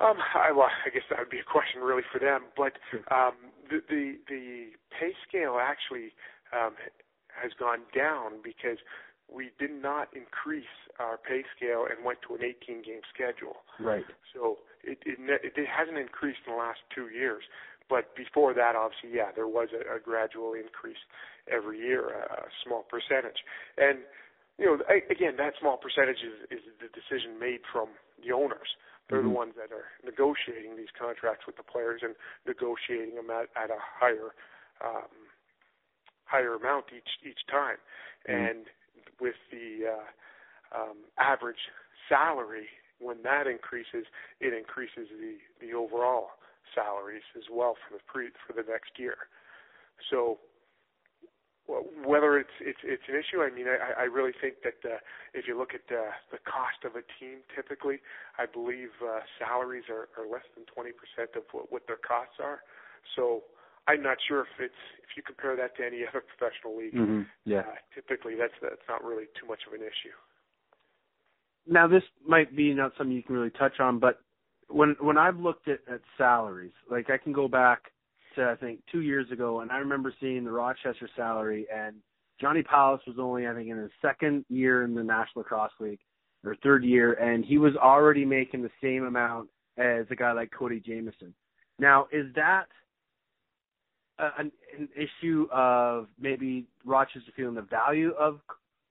[0.00, 2.44] Um, I, well, I guess that would be a question really for them.
[2.56, 2.74] But
[3.14, 3.32] um,
[3.70, 6.12] the, the the pay scale actually
[6.52, 6.74] um,
[7.30, 8.78] has gone down because
[9.32, 13.64] we did not increase our pay scale and went to an 18 game schedule.
[13.80, 14.04] Right.
[14.34, 17.44] So it it, it hasn't increased in the last two years.
[17.88, 20.98] But before that, obviously, yeah, there was a, a gradual increase
[21.50, 23.38] every year, a, a small percentage.
[23.78, 23.98] And
[24.58, 27.88] you know, a- again, that small percentage is, is the decision made from
[28.24, 28.68] the owners.
[29.08, 29.30] They're Mhm.
[29.30, 32.16] the ones that are negotiating these contracts with the players and
[32.46, 34.34] negotiating them at, at a higher
[34.80, 35.30] um,
[36.24, 37.78] higher amount each each time.
[38.28, 38.50] Mhm.
[38.50, 38.66] And
[39.20, 41.70] with the uh, um, average
[42.08, 42.68] salary,
[42.98, 44.06] when that increases,
[44.40, 46.30] it increases the the overall
[46.74, 49.16] salaries as well for the pre for the next year.
[50.10, 50.38] So
[51.66, 55.02] whether it's it's it's an issue, I mean, I, I really think that uh,
[55.34, 57.98] if you look at uh, the cost of a team, typically,
[58.38, 62.38] I believe uh, salaries are, are less than twenty percent of what, what their costs
[62.38, 62.62] are.
[63.18, 63.42] So
[63.88, 66.94] I'm not sure if it's if you compare that to any other professional league.
[66.94, 67.22] Mm-hmm.
[67.44, 67.66] Yeah.
[67.66, 70.14] Uh, typically, that's that's not really too much of an issue.
[71.66, 74.22] Now this might be not something you can really touch on, but
[74.68, 77.92] when when I've looked at, at salaries, like I can go back
[78.34, 81.96] to I think two years ago, and I remember seeing the Rochester salary, and
[82.40, 86.00] Johnny Powless was only I think in his second year in the National Lacrosse League
[86.44, 89.48] or third year, and he was already making the same amount
[89.78, 91.34] as a guy like Cody Jamieson.
[91.78, 92.66] Now, is that
[94.18, 98.40] a, an, an issue of maybe Rochester feeling the value of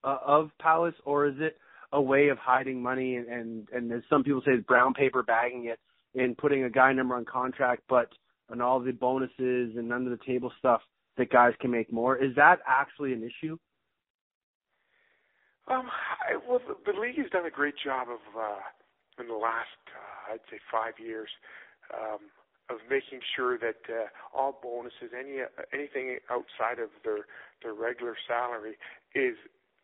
[0.04, 1.58] uh, of Powless, or is it
[1.92, 5.22] a way of hiding money and, and and as some people say, it's brown paper
[5.22, 5.78] bagging it
[6.20, 8.08] and putting a guy number on contract, but
[8.50, 10.80] on all the bonuses and under the table stuff
[11.16, 12.16] that guys can make more.
[12.16, 13.58] Is that actually an issue?
[15.68, 15.88] Um,
[16.22, 18.62] I, well, the, the league has done a great job of uh,
[19.18, 21.28] in the last, uh, I'd say, five years,
[21.92, 22.30] um,
[22.70, 24.06] of making sure that uh,
[24.36, 27.26] all bonuses, any uh, anything outside of their
[27.62, 28.76] their regular salary,
[29.14, 29.34] is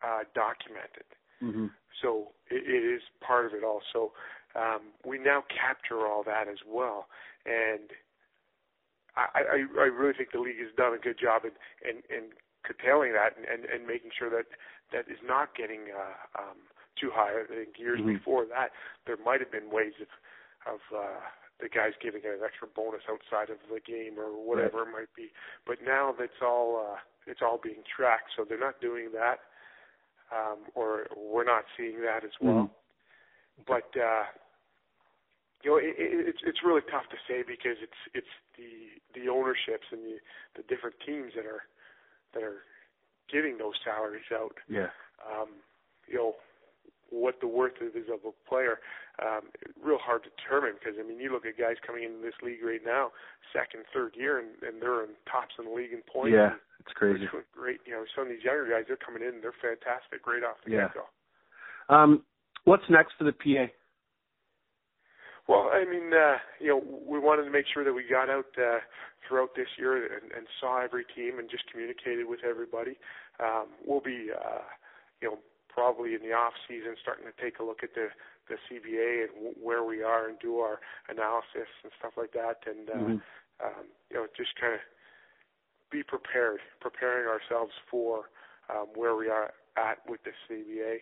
[0.02, 1.08] uh, documented.
[1.42, 1.66] Mm-hmm.
[2.02, 4.12] So it, it, is part of it also.
[4.54, 7.06] Um, we now capture all that as well,
[7.46, 7.88] and
[9.16, 11.56] I, I, I really think the league has done a good job in,
[11.88, 12.24] in, in
[12.64, 14.46] curtailing that and, and, and making sure that
[14.92, 16.58] that is not getting uh, um,
[17.00, 17.32] too high.
[17.32, 18.18] I think years Mhm.
[18.18, 18.72] before that,
[19.06, 20.08] there might have been ways of
[20.62, 21.20] of uh,
[21.58, 25.32] the guys giving an extra bonus outside of the game or whatever it might be.
[25.66, 29.40] But now that's all uh, it's all being tracked, so they're not doing that,
[30.32, 32.70] um, or we're not seeing that as well.
[33.66, 34.24] But uh,
[35.62, 39.28] you know, it, it, it's it's really tough to say because it's it's the the
[39.28, 40.16] ownerships and the
[40.56, 41.62] the different teams that are
[42.34, 42.64] that are
[43.30, 44.56] giving those salaries out.
[44.68, 44.88] Yeah.
[45.22, 45.48] Um,
[46.08, 46.34] you know
[47.12, 48.80] what the worth of is of a player.
[49.20, 52.34] Um, real hard to determine because I mean you look at guys coming into this
[52.42, 53.12] league right now,
[53.52, 56.32] second, third year, and, and they're in tops in the league in points.
[56.32, 57.28] Yeah, it's crazy.
[57.52, 57.84] great.
[57.84, 60.56] You know, some of these younger guys, they're coming in, and they're fantastic right off
[60.64, 60.88] the Yeah.
[60.88, 61.06] get go.
[61.92, 62.24] Um,
[62.64, 63.68] what's next for the PA?
[65.48, 68.46] Well, I mean, uh, you know, we wanted to make sure that we got out
[68.56, 68.78] uh,
[69.26, 72.96] throughout this year and, and saw every team and just communicated with everybody.
[73.40, 74.62] Um, we'll be, uh,
[75.20, 75.38] you know,
[75.74, 78.08] probably in the off season starting to take a look at the
[78.48, 82.58] the CBA and w- where we are and do our analysis and stuff like that,
[82.66, 83.22] and uh, Mhm.
[83.64, 84.80] um, you know, just kind of
[85.90, 88.30] be prepared, preparing ourselves for
[88.70, 90.98] um, where we are at with the CBA.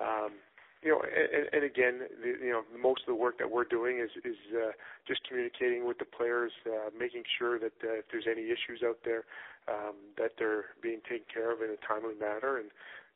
[0.00, 0.34] Um,
[0.82, 4.00] you know, and, and again, the, you know, most of the work that we're doing
[4.00, 4.72] is is uh,
[5.08, 8.98] just communicating with the players, uh, making sure that uh, if there's any issues out
[9.04, 9.24] there,
[9.68, 12.70] um, that they're being taken care of in a timely manner, and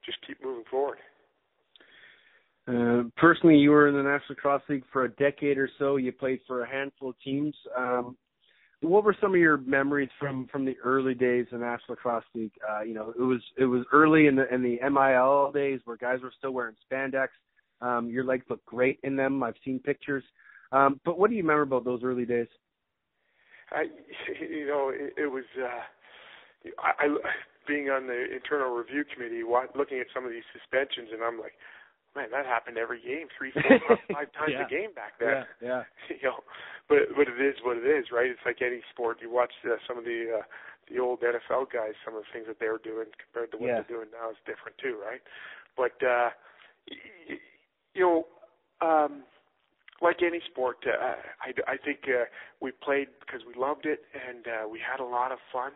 [0.05, 0.99] just keep moving forward.
[2.69, 5.97] Uh, personally, you were in the National Lacrosse League for a decade or so.
[5.97, 7.55] You played for a handful of teams.
[7.77, 8.17] Um,
[8.81, 12.53] what were some of your memories from from the early days of National Lacrosse League?
[12.69, 15.97] Uh, you know, it was it was early in the in the MILL days where
[15.97, 17.29] guys were still wearing spandex.
[17.81, 19.43] Um, your legs look great in them.
[19.43, 20.25] I've seen pictures.
[20.73, 22.49] Um, but what do you remember about those early days?
[23.71, 23.85] I,
[24.41, 27.09] you know, it, it was uh, I, I
[27.67, 29.43] being on the internal review committee,
[29.75, 31.55] looking at some of these suspensions, and I'm like,
[32.15, 34.65] man, that happened every game, three, four, five times Yeah.
[34.65, 35.45] a game back then.
[35.61, 35.83] yeah.
[36.09, 36.41] you know,
[36.89, 38.31] but but it is what it is, right?
[38.31, 39.19] It's like any sport.
[39.21, 40.45] You watch uh, some of the uh,
[40.89, 43.67] the old NFL guys, some of the things that they were doing compared to what
[43.69, 43.83] Yeah.
[43.83, 45.21] they're doing now is different too, right?
[45.77, 46.31] But uh,
[46.89, 46.97] y-
[47.37, 47.45] y-
[47.95, 48.27] you know,
[48.87, 49.25] um,
[50.01, 52.25] like any sport, uh, I I think uh,
[52.61, 55.73] we played because we loved it and uh, we had a lot of fun.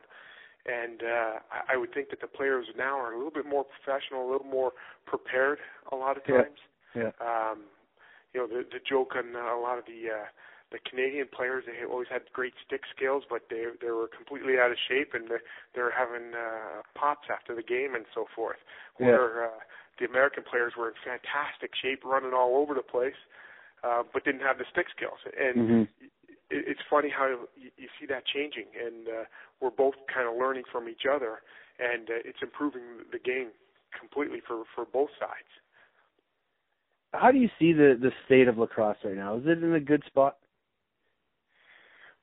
[0.67, 1.39] And uh,
[1.69, 4.47] I would think that the players now are a little bit more professional, a little
[4.47, 4.73] more
[5.07, 5.59] prepared
[5.91, 6.59] a lot of times
[6.95, 7.13] Yeah.
[7.21, 7.65] um,
[8.35, 10.27] you know, the the joke on uh, a lot of the uh,
[10.71, 14.71] the Canadian players, they always had great stick skills, but they they were completely out
[14.71, 15.41] of shape, and they
[15.75, 18.59] they were having uh, pops after the game and so forth.
[18.99, 19.07] Yeah.
[19.07, 19.59] Where uh,
[19.99, 23.19] the American players were in fantastic shape, running all over the place,
[23.83, 25.19] uh, but didn't have the stick skills.
[25.39, 25.89] And Mhm.
[26.51, 29.25] It, it's funny how you, you see that changing, and uh,
[29.61, 31.41] we're both kind of learning from each other,
[31.79, 32.83] and uh, it's improving
[33.13, 33.49] the game
[33.99, 35.51] completely for for both sides.
[37.13, 39.37] How do you see the the state of lacrosse right now?
[39.37, 40.37] Is it in a good spot?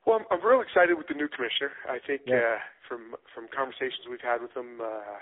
[0.06, 1.72] Well, I'm, I'm real excited with the new commissioner.
[1.88, 2.36] I think Yeah.
[2.40, 2.58] uh,
[2.88, 5.20] from from conversations we've had with him, uh,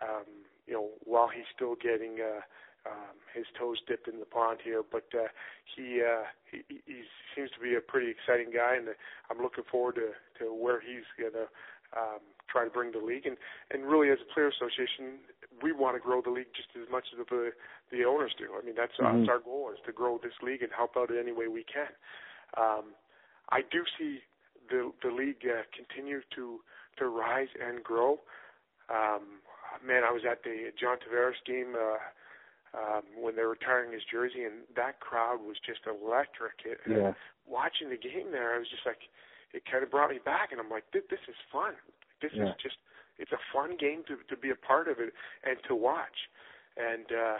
[0.00, 0.24] um,
[0.66, 2.40] you know, while he's still getting uh,
[2.86, 5.28] um, his toes dipped in the pond here, but uh,
[5.76, 7.02] he, uh, he he
[7.34, 8.88] seems to be a pretty exciting guy, and
[9.30, 10.10] I'm looking forward to
[10.42, 11.46] to where he's gonna
[11.94, 12.20] um,
[12.50, 13.26] try to bring the league.
[13.26, 13.36] And
[13.70, 15.22] and really, as a player association,
[15.62, 17.52] we want to grow the league just as much as the
[17.90, 18.50] the owners do.
[18.58, 19.20] I mean, that's Mhm.
[19.20, 21.64] that's our goal is to grow this league and help out in any way we
[21.64, 21.92] can.
[22.56, 22.94] Um,
[23.50, 24.22] I do see
[24.68, 26.60] the the league uh, continue to
[26.98, 28.20] to rise and grow.
[28.90, 29.40] Um,
[29.82, 31.98] man, I was at the John Tavares game uh,
[32.74, 36.64] um, when they were retiring his jersey, and that crowd was just electric.
[36.64, 37.12] It, and Yeah.
[37.46, 39.00] watching the game there, I was just like,
[39.52, 41.74] it kind of brought me back, and I'm like, this, this is fun.
[42.20, 42.48] This Yeah.
[42.48, 42.76] is just,
[43.18, 45.12] it's a fun game to to be a part of it
[45.44, 46.30] and to watch.
[46.76, 47.38] And uh,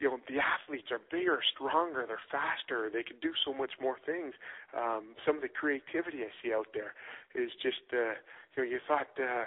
[0.00, 3.98] you know, the athletes are bigger, stronger, they're faster, they can do so much more
[4.06, 4.32] things.
[4.72, 6.96] Um, some of the creativity I see out there
[7.36, 8.16] is just, uh,
[8.56, 9.44] you know, you thought, uh,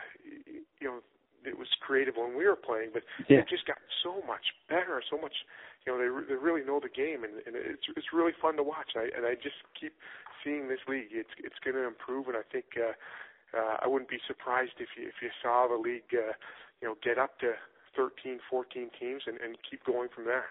[0.80, 1.00] you know,
[1.46, 3.38] it was creative when we were playing, but Yeah.
[3.40, 5.34] they've just gotten so much better, so much,
[5.86, 8.56] you know, they re- they really know the game, and, and it's it's really fun
[8.58, 8.92] to watch.
[8.96, 9.94] And I and I just keep
[10.44, 11.10] seeing this league.
[11.12, 12.94] It's it's going to improve, and I think uh,
[13.58, 16.34] uh, I wouldn't be surprised if you if you saw the league, uh,
[16.82, 17.54] you know, get up to
[17.96, 20.46] 13, 14 teams and, and keep going from there.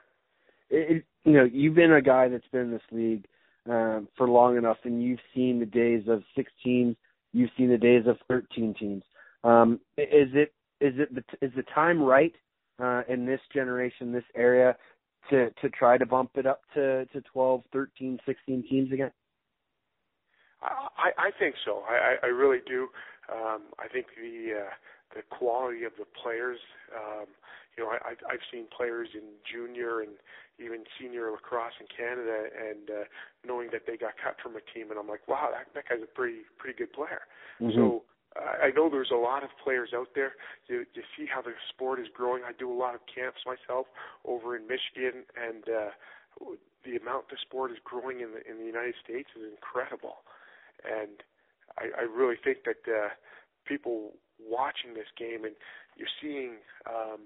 [0.71, 3.27] it, it- you know, you've been a guy that's been in this league
[3.71, 6.97] um, for long enough, and you've seen the days of six teams.
[7.33, 9.05] You've seen the days of thirteen teams.
[9.45, 10.53] Um, is it
[10.83, 12.35] is it the, is the time right
[12.83, 14.77] uh, in this generation, this area,
[15.31, 19.13] to to try to bump it up to to 12, 13, 16 teams again?
[20.63, 21.83] I, I think so.
[21.89, 22.87] I, I, really do.
[23.33, 24.71] Um, I think the uh,
[25.15, 26.59] the quality of the players.
[26.95, 27.27] Um,
[27.77, 30.13] you know, I, I've seen players in junior and
[30.61, 33.05] even senior lacrosse in Canada, and uh,
[33.47, 36.05] knowing that they got cut from a team, and I'm like, wow, that, that guy's
[36.05, 37.23] a pretty pretty good player.
[37.61, 37.75] Mhm.
[37.75, 38.05] So
[38.37, 40.33] I I know there's a lot of players out there.
[40.69, 42.43] You, you see how the sport is growing.
[42.45, 43.87] I do a lot of camps myself
[44.25, 45.91] over in Michigan, and uh,
[46.85, 50.25] the amount the sport is growing in the in the United States is incredible.
[50.85, 51.23] And
[51.79, 53.11] I, I really think that uh,
[53.67, 55.55] people watching this game, and
[55.97, 56.57] you're seeing,
[56.89, 57.21] um,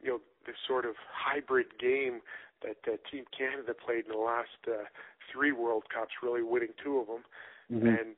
[0.00, 2.20] you know, this sort of hybrid game
[2.62, 4.84] that uh, Team Canada played in the last uh,
[5.30, 7.24] three World Cups, really winning two of them
[7.70, 8.00] Mhm.
[8.00, 8.16] and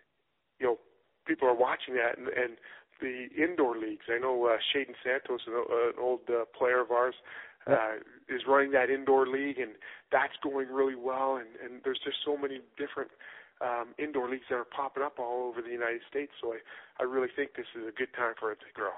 [0.58, 0.78] you know
[1.26, 2.56] people are watching that and, and
[3.00, 4.04] the indoor leagues.
[4.08, 7.14] I know uh, Shaden Santos, an, an old uh, player of ours,
[7.66, 7.96] uh,
[8.28, 9.72] is running that indoor league, and
[10.12, 11.36] that's going really well.
[11.36, 13.10] And, and there's just so many different
[13.60, 16.32] um, indoor leagues that are popping up all over the United States.
[16.42, 16.58] So I,
[17.00, 18.92] I really think this is a good time for it to grow.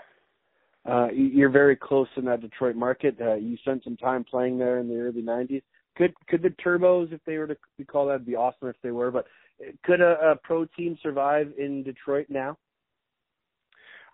[0.84, 3.16] Uh, you- you're very close in that Detroit market.
[3.20, 5.62] Uh, you spent some time playing there in the early '90s.
[5.96, 8.90] Could could the Turbos, if they were to be called, that'd be awesome if they
[8.92, 9.10] were.
[9.10, 9.26] But
[9.84, 12.56] could a, a pro team survive in Detroit now?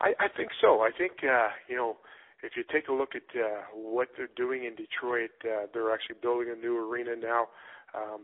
[0.00, 0.80] I, I think so.
[0.80, 1.96] I think uh, you know
[2.42, 6.16] if you take a look at uh, what they're doing in Detroit, uh, they're actually
[6.20, 7.46] building a new arena now.
[7.94, 8.22] Um,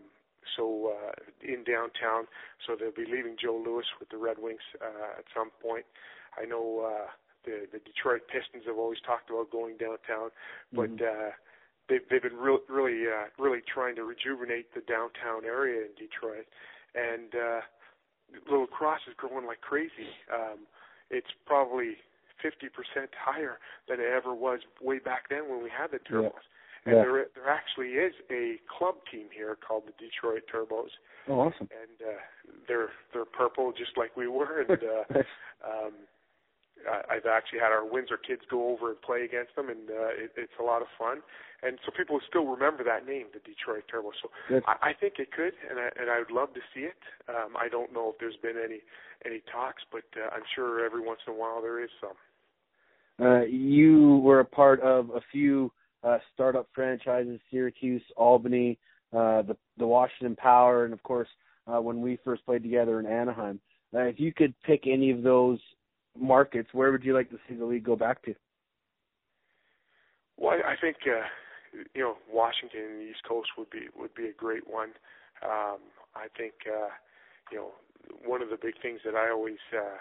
[0.56, 1.12] so uh,
[1.42, 2.26] in downtown,
[2.66, 5.84] so they'll be leaving Joe Louis with the Red Wings uh, at some point.
[6.40, 7.10] I know uh,
[7.44, 10.30] the the Detroit Pistons have always talked about going downtown,
[10.74, 11.02] but Mhm.
[11.02, 11.32] uh,
[11.88, 16.46] they've they've been real, really uh, really trying to rejuvenate the downtown area in Detroit,
[16.94, 17.60] and uh,
[18.50, 20.08] lacrosse is growing like crazy.
[20.32, 20.60] Um,
[21.10, 21.96] it's probably
[22.44, 22.70] 50%
[23.18, 23.58] higher
[23.88, 26.44] than it ever was way back then when we had the Turbos.
[26.84, 27.02] And Yeah.
[27.02, 30.90] there there actually is a club team here called the Detroit Turbos,
[31.26, 31.68] Oh, awesome.
[31.72, 32.20] and uh,
[32.68, 34.60] they're they're purple just like we were.
[34.60, 35.18] And uh,
[35.66, 35.92] um,
[37.10, 40.32] I've actually had our Windsor kids go over and play against them, and uh, it,
[40.36, 41.22] it's a lot of fun.
[41.62, 44.14] And so people still remember that name, the Detroit Turbos.
[44.22, 44.62] So Good.
[44.66, 47.00] I, I think it could, and I, and I would love to see it.
[47.28, 48.80] Um, I don't know if there's been any
[49.26, 53.26] any talks, but uh, I'm sure every once in a while there is some.
[53.26, 55.72] Uh, you were a part of a few
[56.04, 58.78] uh, startup franchises: Syracuse, Albany,
[59.12, 61.28] uh, the the Washington Power, and of course,
[61.66, 63.58] uh, when we first played together in Anaheim.
[63.94, 65.58] Uh, if you could pick any of those
[66.20, 68.34] markets, where would you like to see the league go back to?
[70.36, 71.26] Well, I I think uh,
[71.94, 74.90] you know Washington and the East Coast would be would be a great one.
[75.42, 75.78] Um,
[76.14, 76.90] I think uh,
[77.50, 77.70] you know
[78.24, 79.98] one of the big things that I always uh,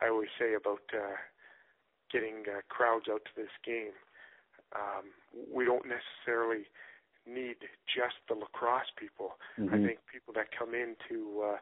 [0.00, 1.16] I always say about uh,
[2.12, 3.92] getting uh, crowds out to this game.
[4.74, 5.14] Um,
[5.50, 6.66] we don't necessarily
[7.26, 7.56] need
[7.86, 9.38] just the lacrosse people.
[9.72, 9.84] I Mhm.
[9.84, 11.58] think people that come in to uh,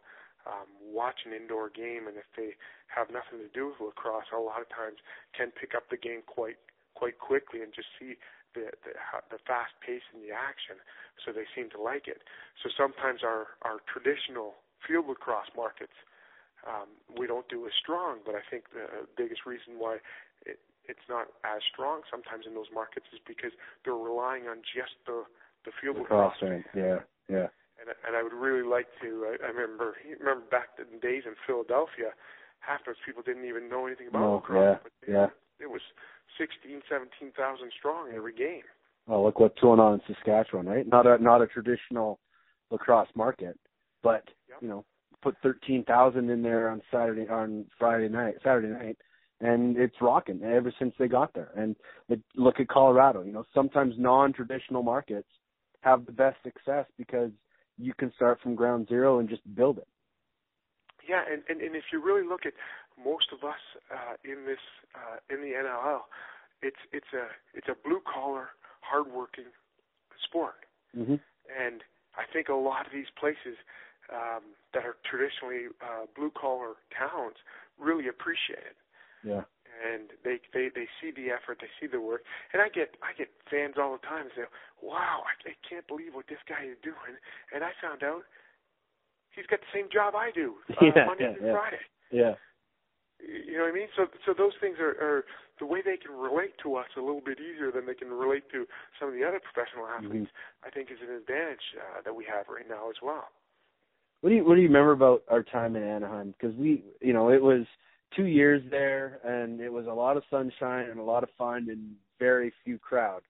[0.47, 2.55] um, watch an indoor game, and if they
[2.87, 5.03] have nothing to do with lacrosse, a lot of times
[5.35, 6.59] can pick up the game quite
[6.95, 8.17] quite quickly and just see
[8.55, 10.79] the the, how, the fast pace and the action.
[11.27, 12.23] So they seem to like it.
[12.63, 15.97] So sometimes our our traditional field lacrosse markets
[16.67, 19.99] um, we don't do as strong, but I think the biggest reason why
[20.45, 23.53] it, it's not as strong sometimes in those markets is because
[23.85, 25.25] they're relying on just the
[25.65, 26.35] the field lacrosse.
[26.43, 26.65] right.
[26.75, 27.49] Yeah, yeah.
[27.87, 29.27] And and I would really like to.
[29.31, 32.11] I, I remember remember back in the days in Philadelphia,
[32.61, 34.79] half those people didn't even know anything about No, lacrosse.
[35.07, 35.27] yeah, yeah.
[35.61, 35.81] It was
[36.39, 38.63] sixteen, seventeen thousand strong every game.
[39.09, 40.87] Oh, look what's going on in Saskatchewan, right?
[40.87, 42.19] Not a not a traditional
[42.71, 43.59] lacrosse market,
[44.03, 44.59] but Yep.
[44.63, 44.85] you know,
[45.23, 48.97] put thirteen thousand in there on Saturday on Friday night, Saturday night,
[49.41, 51.51] and it's rocking ever since they got there.
[51.57, 51.77] And
[52.09, 53.23] it, look at Colorado.
[53.23, 55.29] You know, sometimes non-traditional markets
[55.83, 57.31] have the best success because
[57.79, 59.89] you can start from ground zero and just build it.
[61.09, 62.55] Yeah, and, and and if you really look at
[62.99, 63.61] most of us
[63.93, 64.63] uh, in this
[64.95, 66.03] uh, in the NLL,
[66.63, 68.51] it's it's a it's a blue collar,
[68.81, 69.53] hardworking
[70.25, 71.17] sport, hmm
[71.47, 71.83] and
[72.17, 73.59] I think a lot of these places
[74.13, 77.37] um, that are traditionally uh, blue collar towns
[77.79, 78.79] really appreciate it.
[79.25, 79.43] Yeah.
[79.77, 83.13] And they they they see the effort, they see the work, and I get I
[83.17, 84.49] get fans all the time say,
[84.83, 87.17] "Wow, I, I can't believe what this guy is doing,"
[87.55, 88.25] and I found out
[89.35, 91.53] he's got the same job I do, uh, Yeah, Monday yeah, through yeah.
[91.53, 91.85] Friday.
[92.11, 92.35] Yeah.
[93.21, 93.89] You know what I mean?
[93.97, 95.25] So so those things are, are
[95.59, 98.45] the way they can relate to us a little bit easier than they can relate
[98.53, 98.67] to
[99.01, 100.31] some of the other professional athletes.
[100.65, 103.33] I think is an advantage uh, that we have right now as well.
[104.21, 106.35] What do you What do you remember about our time in Anaheim?
[106.37, 107.65] Because we, you know, it was
[108.17, 111.69] two years there, and it was a lot of sunshine and a lot of fun
[111.71, 113.23] and very few crowd.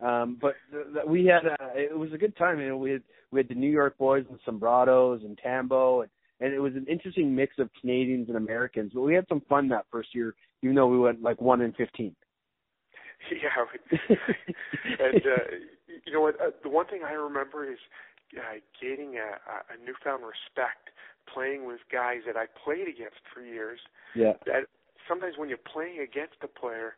[0.00, 2.58] Um, but th- th- we had a, it was a good time.
[2.58, 6.10] You know, we had we had the New York boys and Sombrados and Tambo, and
[6.40, 8.92] and it was an interesting mix of Canadians and Americans.
[8.94, 11.72] But we had some fun that first year, even though we went like one in
[11.72, 12.14] fifteen.
[13.30, 14.08] Yeah,
[14.98, 15.44] and uh,
[16.06, 16.40] you know what?
[16.40, 17.78] Uh, the one thing I remember is
[18.34, 19.36] uh, gaining a,
[19.74, 20.88] a newfound respect
[21.32, 23.80] playing with guys that I played against for years.
[24.14, 24.34] Yeah.
[24.46, 24.64] That
[25.08, 26.96] sometimes when you're playing against a player,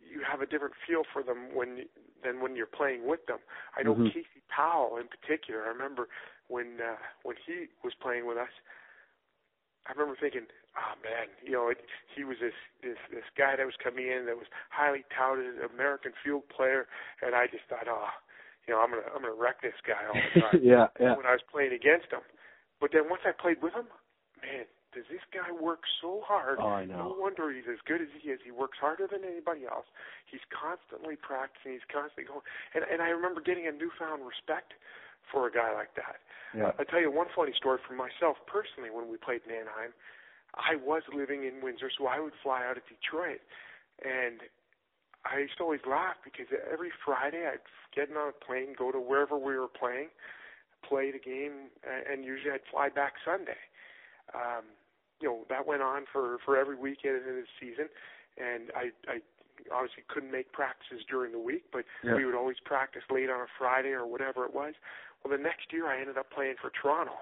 [0.00, 1.86] you have a different feel for them when
[2.24, 3.38] than when you're playing with them.
[3.76, 4.12] I know Mhm.
[4.12, 5.64] Casey Powell in particular.
[5.64, 6.08] I remember
[6.48, 8.50] when uh, when he was playing with us.
[9.86, 10.46] I remember thinking,
[10.76, 11.78] oh man, you know, it,
[12.14, 16.12] he was this this this guy that was coming in that was highly touted American
[16.24, 16.88] field player,
[17.22, 18.10] and I just thought, oh,
[18.66, 21.14] you know, I'm gonna I'm gonna wreck this guy all the time yeah, yeah.
[21.16, 22.22] when I was playing against him.
[22.80, 23.88] But then once I played with him,
[24.42, 26.56] man, does this guy work so hard?
[26.60, 28.40] Oh, I No wonder he's as good as he is.
[28.44, 29.84] He works harder than anybody else.
[30.24, 31.76] He's constantly practicing.
[31.76, 32.44] He's constantly going.
[32.72, 34.72] And and I remember getting a newfound respect
[35.28, 36.24] for a guy like that.
[36.56, 36.72] Yeah.
[36.80, 39.92] I'll tell you one funny story from myself personally when we played in Anaheim.
[40.56, 43.44] I was living in Windsor, so I would fly out of Detroit.
[44.00, 44.40] And
[45.28, 48.98] I used to always laugh because every Friday I'd get on a plane, go to
[48.98, 50.08] wherever we were playing,
[50.88, 53.58] play the game, and usually I'd fly back Sunday.
[54.34, 54.64] Um,
[55.20, 57.88] you know, that went on for, for every weekend in the season.
[58.36, 59.20] And I, I
[59.72, 62.16] obviously couldn't make practices during the week, but Yeah.
[62.16, 64.74] we would always practice late on a Friday or whatever it was.
[65.24, 67.16] Well, the next year I ended up playing for Toronto,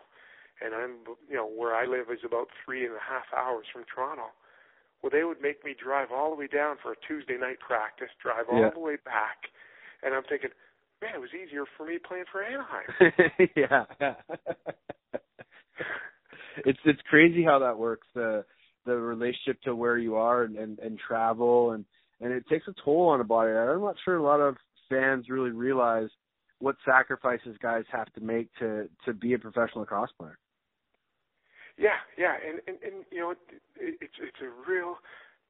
[0.61, 3.85] and I'm you know where I live is about three and a half hours from
[3.85, 4.35] Toronto.
[5.01, 8.11] Well, they would make me drive all the way down for a Tuesday night practice,
[8.21, 8.71] drive all Yeah.
[8.71, 9.49] the way back,
[10.03, 10.51] and I'm thinking,
[11.05, 12.89] man, it was easier for me playing for Anaheim.
[13.57, 13.85] yeah.
[16.65, 18.07] it's it's crazy how that works.
[18.15, 18.45] The
[18.87, 21.85] the relationship to where you are and, and, and travel and
[22.21, 23.53] and it takes a toll on a body.
[23.53, 24.57] I'm not sure a lot of
[24.89, 26.09] fans really realize
[26.61, 30.39] what sacrifices guys have to make to to be a professional lacrosse player.
[31.77, 33.39] Yeah, yeah, and and, and you know, it,
[33.77, 34.97] it, it's it's a real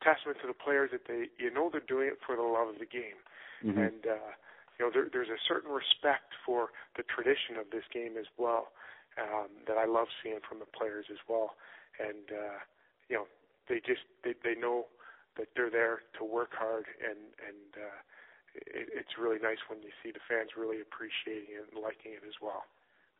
[0.02, 2.78] testament to the players that they you know they're doing it for the love of
[2.80, 3.20] the game,
[3.64, 3.78] Mm-hmm.
[3.78, 4.32] and uh,
[4.78, 8.72] you know there, there's a certain respect for the tradition of this game as well
[9.20, 11.54] um, that I love seeing from the players as well,
[11.98, 12.58] and uh,
[13.08, 13.26] you know
[13.68, 14.86] they just they they know
[15.36, 18.00] that they're there to work hard and and uh,
[18.54, 22.22] it, it's really nice when you see the fans really appreciating it and liking it
[22.26, 22.64] as well.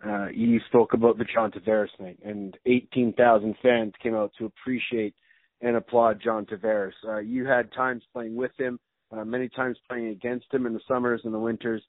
[0.05, 5.15] Uh, you spoke about the John Tavares night, and 18,000 fans came out to appreciate
[5.61, 6.93] and applaud John Tavares.
[7.07, 8.79] Uh, you had times playing with him,
[9.15, 11.83] uh, many times playing against him in the summers and the winters.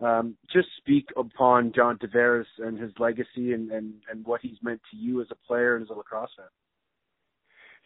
[0.00, 4.80] Um, just speak upon John Tavares and his legacy and, and, and what he's meant
[4.90, 6.46] to you as a player and as a lacrosse fan.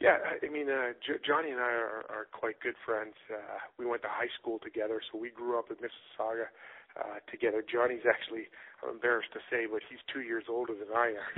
[0.01, 3.15] Yeah, I mean, uh, J- Johnny and I are, are quite good friends.
[3.33, 6.53] Uh, we went to high school together, so we grew up in Mississauga
[7.01, 7.65] uh, together.
[7.65, 8.49] Johnny's actually,
[8.85, 11.33] I'm embarrassed to say, but he's two years older than I am.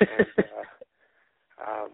[0.00, 0.66] and uh,
[1.64, 1.92] um,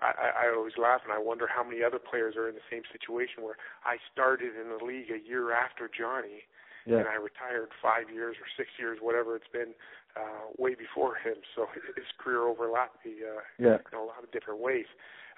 [0.00, 2.82] I, I always laugh, and I wonder how many other players are in the same
[2.88, 6.48] situation where I started in the league a year after Johnny,
[6.86, 9.76] and I retired five years or six years, whatever it's been,
[10.16, 11.36] uh, way before him.
[11.54, 14.88] So his career overlapped the uh, yeah, in a lot of different ways.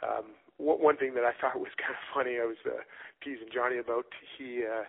[0.02, 2.86] Um, one one thing that I thought was kind of funny, I was uh,
[3.22, 4.07] teasing Johnny about.
[4.38, 4.86] He uh,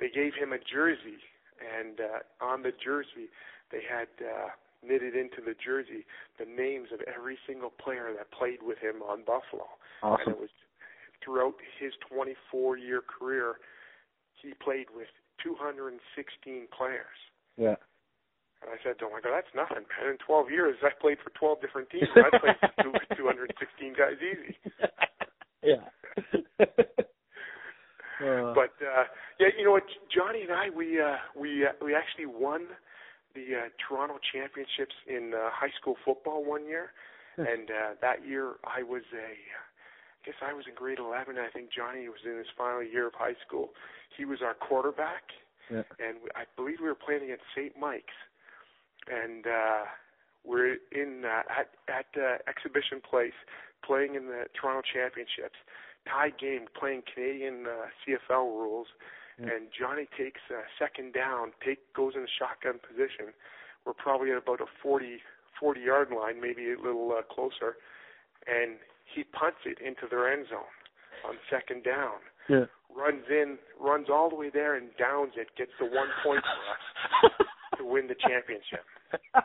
[0.00, 1.22] they gave him a jersey,
[1.62, 3.30] and uh, on the jersey
[3.70, 4.50] they had uh,
[4.86, 6.04] knitted into the jersey
[6.38, 9.66] the names of every single player that played with him on Buffalo.
[10.02, 10.20] Awesome.
[10.26, 10.50] And it was
[11.24, 13.56] throughout his 24 year career,
[14.40, 15.08] he played with
[15.42, 17.18] 216 players.
[17.56, 17.78] Yeah,
[18.62, 20.10] And I said to him, I go, that's nothing, man.
[20.10, 22.08] In 12 years, I played for 12 different teams.
[22.16, 24.58] I played for 216 guys easy.
[25.62, 25.86] yeah.
[28.20, 29.06] uh, But uh,
[29.38, 32.66] yeah, you know what, Johnny and I, we uh, we uh, we actually won
[33.34, 36.92] the uh, Toronto championships in uh, high school football one year,
[37.36, 37.46] Hmm.
[37.46, 41.36] and uh, that year I was a, I guess I was in grade 11.
[41.36, 43.70] I think Johnny was in his final year of high school.
[44.16, 45.34] He was our quarterback,
[45.68, 45.82] yeah.
[45.98, 47.74] and I believe we were playing against St.
[47.76, 48.14] Mike's,
[49.10, 49.82] and uh,
[50.44, 53.34] we're in uh, at at uh, Exhibition Place
[53.84, 55.58] playing in the Toronto Championships,
[56.06, 58.86] tie game, playing Canadian uh, CFL rules,
[59.38, 59.50] Yeah.
[59.50, 63.34] and Johnny takes uh, second down, take goes in the shotgun position.
[63.84, 65.18] We're probably at about a 40
[65.60, 67.76] 40 yard line, maybe a little uh, closer,
[68.46, 68.76] and
[69.14, 70.74] he punts it into their end zone
[71.28, 72.64] on second down yeah.
[72.94, 77.26] runs in, runs all the way there and downs it, gets the one point for
[77.26, 77.46] us
[77.78, 78.84] to win the championship.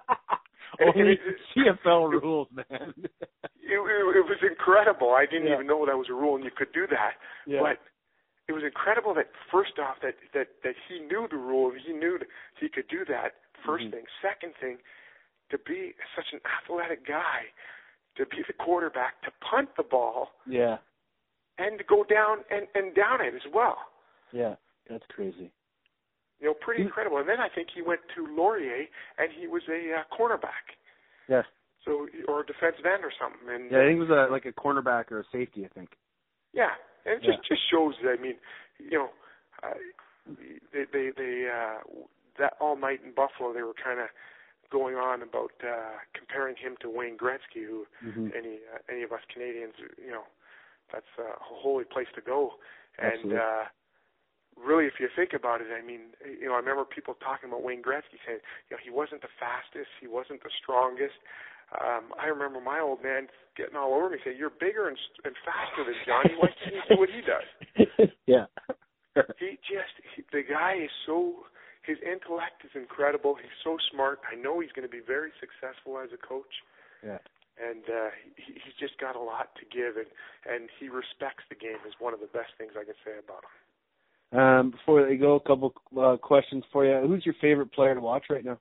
[0.81, 2.93] Only it- it- CFL rules, man.
[3.71, 5.11] It, it, it was incredible.
[5.13, 5.53] I didn't Yeah.
[5.53, 7.11] even know that was a rule and you could do that.
[7.45, 7.59] yeah.
[7.61, 7.77] But
[8.49, 11.75] it was incredible that first off that that that he knew the rules.
[11.85, 12.27] He knew that
[12.59, 13.35] he could do that.
[13.63, 13.91] 1st Mhm.
[13.91, 14.05] thing.
[14.21, 14.79] Second thing,
[15.51, 17.51] to be such an athletic guy,
[18.15, 20.77] to be the quarterback, to punt the ball Yeah.
[21.59, 23.77] and to go down and and down it as well.
[24.31, 24.55] Yeah.
[24.87, 25.51] That's crazy.
[26.39, 27.17] You know, pretty incredible.
[27.19, 28.87] And then I think he went to Laurier
[29.19, 30.73] and he was a uh, cornerback.
[31.27, 31.43] Yeah.
[31.85, 33.47] So or a defensive end or something.
[33.49, 35.95] And Yeah, I think it was a like a cornerback or a safety, I think.
[36.53, 36.73] Yeah,
[37.05, 37.35] and it Yeah.
[37.35, 37.95] just just shows.
[38.03, 38.35] That I mean,
[38.79, 39.09] you know,
[39.63, 39.77] uh,
[40.73, 41.79] they they they uh,
[42.37, 44.07] that all night in Buffalo they were kind of
[44.71, 48.31] going on about uh, comparing him to Wayne Gretzky, who Mhm.
[48.35, 50.23] any uh, any of us Canadians, you know,
[50.93, 52.53] that's a holy place to go.
[52.99, 53.63] And uh,
[54.57, 57.63] really, if you think about it, I mean, you know, I remember people talking about
[57.63, 58.39] Wayne Gretzky saying,
[58.69, 61.17] you know, he wasn't the fastest, he wasn't the strongest.
[61.77, 65.35] Um, I remember my old man getting all over me saying, "You're bigger and, and
[65.45, 66.33] faster than Johnny.
[66.39, 68.45] Why can't you do what he does?" yeah.
[69.37, 71.45] He just he, the guy is so
[71.85, 73.35] his intellect is incredible.
[73.35, 74.19] He's so smart.
[74.25, 76.53] I know he's going to be very successful as a coach,
[77.05, 77.21] yeah.
[77.61, 80.09] and uh, he, he's just got a lot to give, and
[80.49, 81.77] and he respects the game.
[81.85, 83.53] Is one of the best things I can say about him.
[84.31, 87.05] Um, before they go, a couple uh, questions for you.
[87.07, 88.59] Who's your favorite player to watch right now?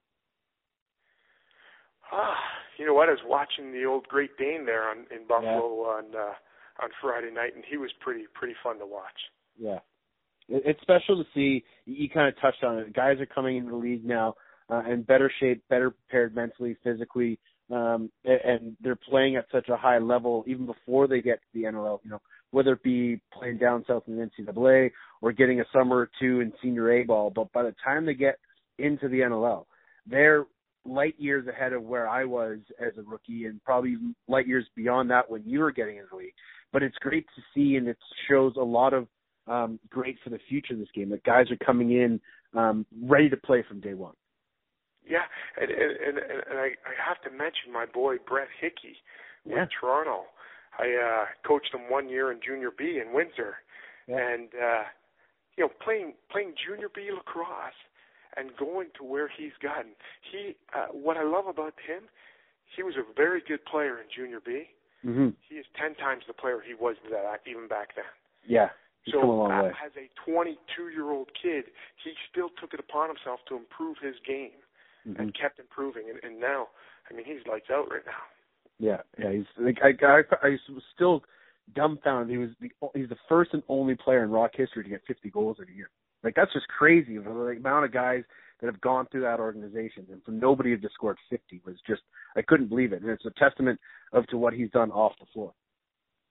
[2.12, 2.36] Ah,
[2.78, 3.08] you know what?
[3.08, 6.34] I was watching the old Great Dane there on in Buffalo on uh,
[6.82, 9.18] on Friday night, and he was pretty pretty fun to watch.
[9.58, 9.78] Yeah.
[10.48, 11.64] It, it's special to see.
[11.84, 12.94] You kind of touched on it.
[12.94, 14.34] Guys are coming into the league now
[14.70, 17.38] uh, in better shape, better prepared mentally, physically,
[17.70, 21.64] um, and they're playing at such a high level even before they get to the
[21.64, 22.00] NLL.
[22.04, 22.20] You know,
[22.50, 24.90] whether it be playing down south in the NCAA
[25.20, 27.30] or getting a summer or two in senior A ball.
[27.34, 28.38] But by the time they get
[28.78, 29.66] into the NLL,
[30.06, 30.44] they're
[30.84, 33.96] light years ahead of where I was as a rookie, and probably
[34.28, 36.34] light years beyond that when you were getting into the league.
[36.72, 37.98] But it's great to see, and it
[38.28, 39.06] shows a lot of
[39.46, 41.08] um, great for the future of this game.
[41.10, 42.20] That guys are coming in
[42.54, 44.14] um, ready to play from day one.
[45.08, 45.24] Yeah,
[45.60, 48.96] and and and, and I, I have to mention my boy Brett Hickey
[49.46, 49.60] Yeah.
[49.62, 50.24] with Toronto.
[50.78, 53.56] I uh coached him one year in junior B in Windsor.
[54.06, 54.16] Yeah.
[54.18, 54.82] And uh
[55.56, 57.72] you know, playing playing junior B lacrosse
[58.38, 59.92] and going to where he's gotten.
[60.30, 62.04] He uh what I love about him,
[62.76, 64.64] he was a very good player in junior B.
[65.04, 65.28] Mm-hmm.
[65.48, 68.04] He is ten times the player he was that even back then.
[68.46, 68.68] Yeah,
[69.02, 71.64] he's so come a long uh, as a 22 year old kid,
[72.04, 74.58] he still took it upon himself to improve his game
[75.06, 75.18] Mhm.
[75.18, 76.10] and kept improving.
[76.10, 76.68] And, and now,
[77.10, 78.22] I mean, he's lights out right now.
[78.78, 79.32] Yeah, yeah.
[79.32, 81.22] He's like I, I, I was still
[81.74, 82.30] dumbfounded.
[82.30, 85.30] He was the he's the first and only player in Rock history to get 50
[85.30, 85.90] goals in a year.
[86.24, 87.18] Like that's just crazy.
[87.18, 88.24] The amount of guys
[88.60, 92.02] that have gone through that organization, and for nobody to scored 50 was just
[92.36, 93.02] I couldn't believe it.
[93.02, 93.80] And it's a testament
[94.12, 95.52] of to what he's done off the floor.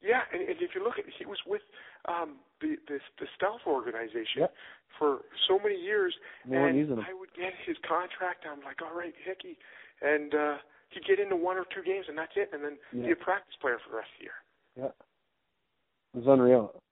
[0.01, 1.61] Yeah, and, and if you look at, he was with
[2.07, 4.53] um, the the the Stealth organization Yep.
[4.99, 6.13] for so many years,
[6.45, 6.99] weren't and.
[6.99, 8.45] I would get his contract.
[8.49, 9.57] I'm like, all right, Hickey,
[10.01, 10.57] and uh,
[10.89, 13.07] he'd get into one or two games, and that's it, and then Yeah.
[13.07, 14.37] be a practice player for the rest of the year.
[14.75, 14.93] Yeah,
[16.13, 16.83] it was unreal.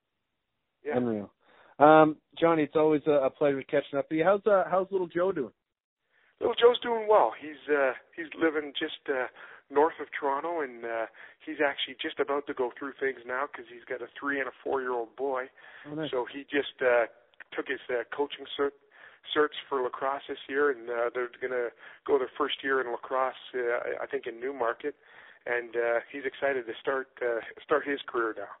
[0.84, 0.96] Yeah.
[0.96, 1.30] Unreal.
[1.78, 4.24] Um, Johnny, it's always a, a pleasure catching up with you.
[4.24, 5.52] How's uh, how's little Joe doing?
[6.40, 7.32] Little Joe's doing well.
[7.38, 9.28] He's uh he's living just uh
[9.70, 11.06] north of Toronto and uh
[11.44, 14.48] he's actually just about to go through things now cuz he's got a 3 and
[14.48, 15.48] a 4 year old boy.
[15.86, 16.10] Oh, nice.
[16.10, 17.06] So he just uh
[17.52, 18.72] took his uh, coaching cert
[19.32, 21.72] search for lacrosse this year and uh they're going to
[22.06, 24.94] go their first year in lacrosse uh, I think in Newmarket
[25.46, 28.52] and uh he's excited to start uh start his career now.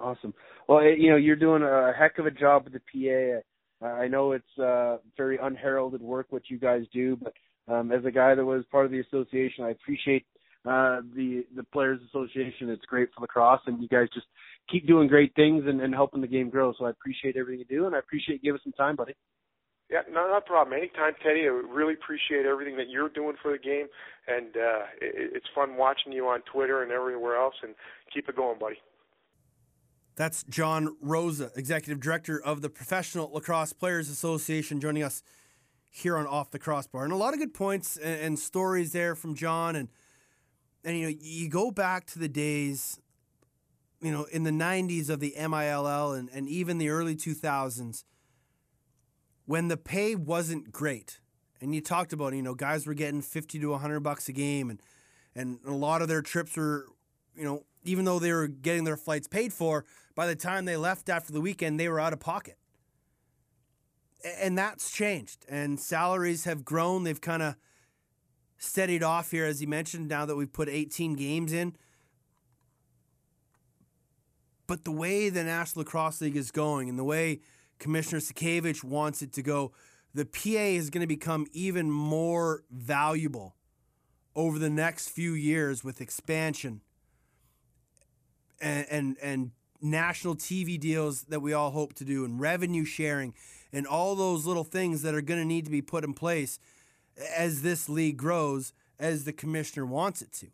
[0.00, 0.34] Awesome.
[0.68, 3.40] Well, eh, you know, you're doing a heck of a job with the
[3.80, 3.86] PA.
[3.86, 7.32] I know it's uh, very unheralded work what you guys do, but
[7.72, 10.26] um, as a guy that was part of the association, I appreciate
[10.64, 12.70] uh, the the Players Association.
[12.70, 14.26] It's great for lacrosse, and you guys just
[14.68, 16.72] keep doing great things and, and helping the game grow.
[16.78, 19.14] So I appreciate everything you do, and I appreciate you giving us some time, buddy.
[19.90, 20.76] Yeah, no, not a problem.
[20.76, 21.42] Anytime, Teddy.
[21.42, 23.86] I really appreciate everything that you're doing for the game,
[24.26, 27.54] and uh, it, it's fun watching you on Twitter and everywhere else.
[27.62, 27.74] And
[28.12, 28.76] keep it going, buddy.
[30.18, 35.22] That's John Rosa, Executive Director of the Professional Lacrosse Players Association, joining us
[35.90, 37.04] here on Off the Crossbar.
[37.04, 39.76] And a lot of good points and, and stories there from John.
[39.76, 39.88] And,
[40.84, 42.98] and, you know, you go back to the days,
[44.02, 48.02] you know, in the 90s of the MILL and, and even the early 2000s
[49.46, 51.20] when the pay wasn't great.
[51.60, 54.68] And you talked about, you know, guys were getting 50 to 100 bucks a game
[54.68, 54.82] and,
[55.36, 56.86] and a lot of their trips were,
[57.36, 59.84] you know, even though they were getting their flights paid for,
[60.18, 62.56] by the time they left after the weekend, they were out of pocket.
[64.40, 65.46] And that's changed.
[65.48, 67.04] And salaries have grown.
[67.04, 67.54] They've kind of
[68.56, 71.76] steadied off here, as you mentioned, now that we've put 18 games in.
[74.66, 77.38] But the way the National Lacrosse League is going and the way
[77.78, 79.70] Commissioner Sakiewicz wants it to go,
[80.12, 83.54] the PA is going to become even more valuable
[84.34, 86.80] over the next few years with expansion
[88.60, 89.50] and and, and
[89.80, 93.34] national TV deals that we all hope to do and revenue sharing
[93.72, 96.58] and all those little things that are going to need to be put in place
[97.36, 100.48] as this league grows as the commissioner wants it to.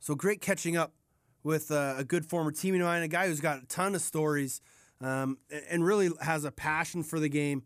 [0.00, 0.92] So great catching up
[1.42, 4.00] with uh, a good former teammate of mine, a guy who's got a ton of
[4.00, 4.60] stories
[5.00, 5.38] um,
[5.70, 7.62] and really has a passion for the game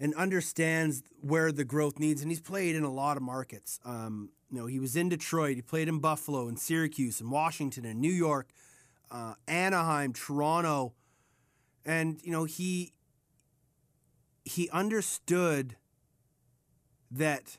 [0.00, 2.22] and understands where the growth needs.
[2.22, 3.80] And he's played in a lot of markets.
[3.84, 7.84] Um, you know, he was in Detroit, he played in Buffalo, and Syracuse, and Washington,
[7.84, 8.48] and New York,
[9.10, 10.94] uh, Anaheim, Toronto,
[11.84, 12.92] and you know he
[14.44, 15.76] he understood
[17.10, 17.58] that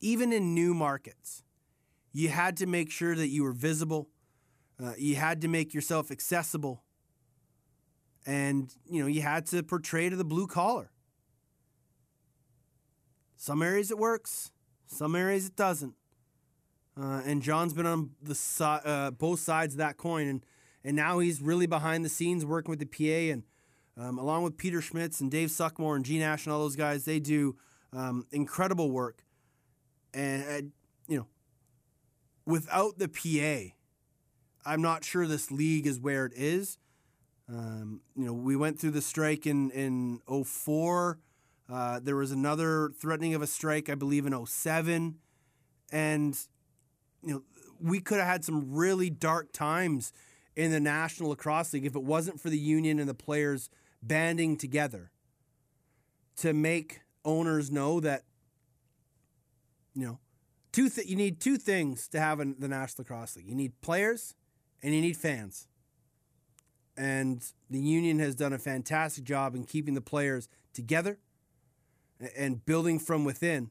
[0.00, 1.42] even in new markets,
[2.12, 4.08] you had to make sure that you were visible.
[4.82, 6.82] Uh, you had to make yourself accessible.
[8.26, 10.90] And, you know, you had to portray to the blue collar.
[13.36, 14.50] Some areas it works,
[14.86, 15.94] some areas it doesn't.
[16.96, 20.46] Uh, and John's been on the si- uh, both sides of that coin, and
[20.82, 23.42] and now he's really behind the scenes working with the PA, and
[23.96, 27.04] um, along with Peter Schmitz and Dave Suckmore and Gene Ash and all those guys,
[27.04, 27.56] they do
[27.92, 29.24] um, incredible work.
[30.14, 30.68] And uh,
[31.06, 31.26] you know,
[32.46, 33.74] without the PA,
[34.64, 36.78] I'm not sure this league is where it is.
[37.48, 41.18] Um, you know, we went through the strike in in 04.
[41.68, 45.16] Uh, there was another threatening of a strike, I believe, in 07.
[45.92, 46.38] And
[47.22, 47.42] you know,
[47.80, 50.12] we could have had some really dark times
[50.56, 53.70] in the National Lacrosse League if it wasn't for the union and the players
[54.02, 55.10] banding together
[56.36, 58.24] to make owners know that
[59.94, 60.18] you know
[60.72, 63.46] two th- you need two things to have in the National Lacrosse League.
[63.46, 64.34] You need players
[64.82, 65.66] and you need fans.
[66.96, 71.18] And the union has done a fantastic job in keeping the players together
[72.36, 73.70] and building from within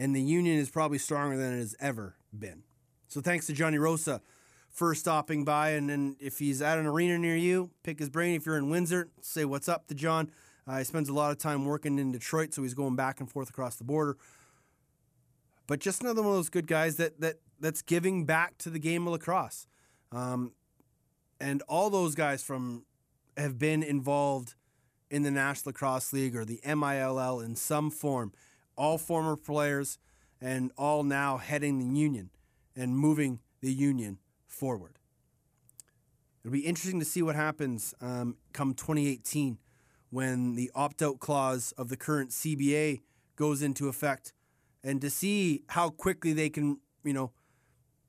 [0.00, 2.62] and the union is probably stronger than it has ever been.
[3.06, 4.22] So thanks to Johnny Rosa
[4.70, 5.70] for stopping by.
[5.70, 8.34] And then if he's at an arena near you, pick his brain.
[8.34, 10.30] If you're in Windsor, say what's up to John.
[10.66, 13.30] Uh, he spends a lot of time working in Detroit, so he's going back and
[13.30, 14.16] forth across the border.
[15.66, 18.78] But just another one of those good guys that that that's giving back to the
[18.78, 19.66] game of lacrosse.
[20.12, 20.52] Um,
[21.40, 22.84] and all those guys from
[23.36, 24.54] have been involved
[25.10, 28.32] in the National Lacrosse League or the MILL in some form.
[28.80, 29.98] All former players
[30.40, 32.30] and all now heading the union
[32.74, 34.16] and moving the union
[34.46, 34.98] forward.
[36.42, 39.58] It'll be interesting to see what happens um, come 2018
[40.08, 43.02] when the opt out clause of the current CBA
[43.36, 44.32] goes into effect
[44.82, 47.32] and to see how quickly they can, you know,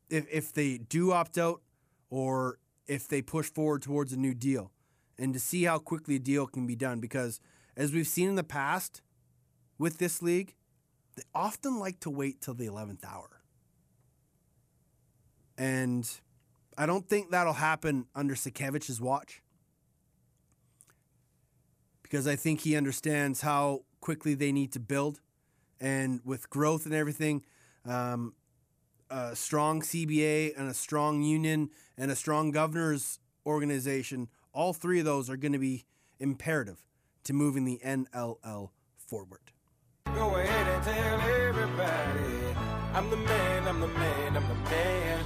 [0.09, 1.61] if, if they do opt out
[2.09, 4.71] or if they push forward towards a new deal
[5.19, 7.41] and to see how quickly a deal can be done because
[7.75, 9.01] as we've seen in the past
[9.77, 10.55] with this league,
[11.15, 13.41] they often like to wait till the 11th hour.
[15.57, 16.09] And
[16.77, 19.41] I don't think that'll happen under Sakiewicz's watch
[22.01, 25.21] because I think he understands how quickly they need to build.
[25.79, 27.43] And with growth and everything,
[27.85, 28.33] um,
[29.09, 35.05] a strong CBA and a strong union and a strong governor's organization, all three of
[35.05, 35.85] those are going to be
[36.19, 36.85] imperative
[37.23, 39.51] to moving the NLL forward.
[40.15, 42.41] Go ahead and tell everybody
[42.93, 45.23] I'm the man, I'm the man, I'm the man.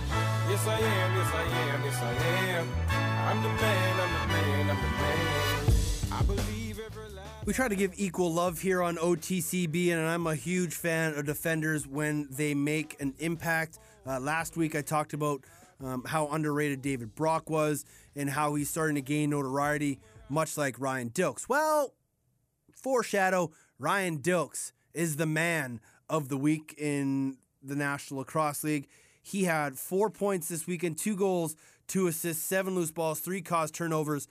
[0.48, 2.14] Yes, I am, yes, I am, yes, I
[2.50, 2.68] am.
[3.28, 5.76] I'm the man, I'm the man, I'm the man.
[6.12, 7.46] I believe every last.
[7.48, 11.26] We try to give equal love here on OTCB, and I'm a huge fan of
[11.26, 13.80] defenders when they make an impact.
[14.06, 15.42] Uh, last week, I talked about
[15.84, 17.84] um, how underrated David Brock was
[18.16, 20.00] and how he's starting to gain notoriety,
[20.30, 21.50] much like Ryan Dilks.
[21.50, 21.94] Well,
[22.76, 28.88] foreshadow Ryan Dilks is the man of the week in the National Lacrosse League.
[29.22, 31.56] He had four points this weekend, two goals,
[31.88, 34.28] two assists, seven loose balls, three caused turnovers,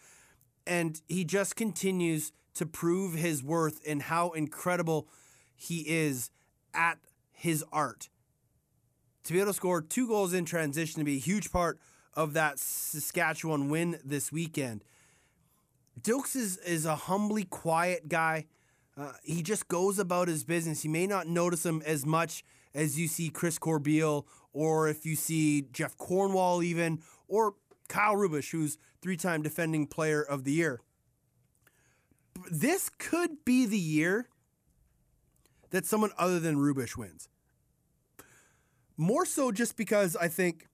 [0.67, 5.09] and he just continues to prove his worth and how incredible
[5.55, 6.31] he is
[6.73, 6.99] at
[7.33, 8.09] his art.
[9.25, 11.79] To be able to score two goals in transition to be a huge part
[12.15, 14.85] of that Saskatchewan win this weekend.
[16.01, 18.47] Dilks is, is a humbly quiet guy.
[18.97, 20.85] Uh, he just goes about his business.
[20.85, 22.45] You may not notice him as much
[22.75, 27.55] as you see Chris Corbeil or if you see Jeff Cornwall, even, or
[27.89, 30.81] Kyle Rubisch, who's three time defending player of the year.
[32.51, 34.29] This could be the year
[35.71, 37.29] that someone other than Rubisch wins.
[38.97, 40.69] More so just because I think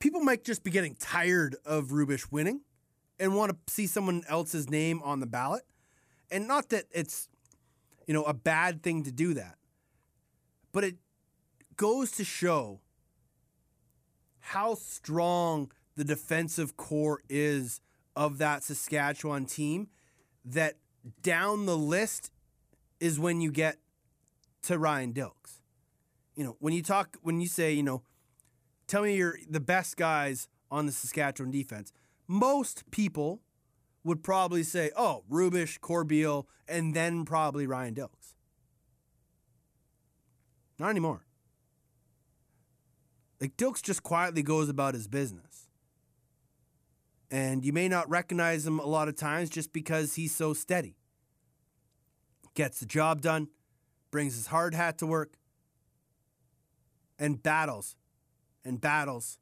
[0.00, 2.62] people might just be getting tired of Rubisch winning
[3.20, 5.62] and want to see someone else's name on the ballot.
[6.32, 7.28] And not that it's,
[8.06, 9.58] you know, a bad thing to do that,
[10.72, 10.96] but it
[11.76, 12.80] goes to show
[14.40, 17.80] how strong the defensive core is
[18.16, 19.88] of that Saskatchewan team
[20.44, 20.78] that
[21.22, 22.32] down the list
[22.98, 23.76] is when you get
[24.62, 25.60] to Ryan Dilks.
[26.34, 28.02] You know, when you talk when you say, you know,
[28.86, 31.92] tell me you're the best guys on the Saskatchewan defense.
[32.26, 33.42] Most people
[34.04, 38.34] would probably say, oh, Rubisch, Corbeil, and then probably Ryan Dilks.
[40.78, 41.24] Not anymore.
[43.40, 45.68] Like Dilks just quietly goes about his business.
[47.30, 50.96] And you may not recognize him a lot of times just because he's so steady.
[52.54, 53.48] Gets the job done,
[54.10, 55.34] brings his hard hat to work,
[57.18, 57.96] and battles
[58.64, 59.38] and battles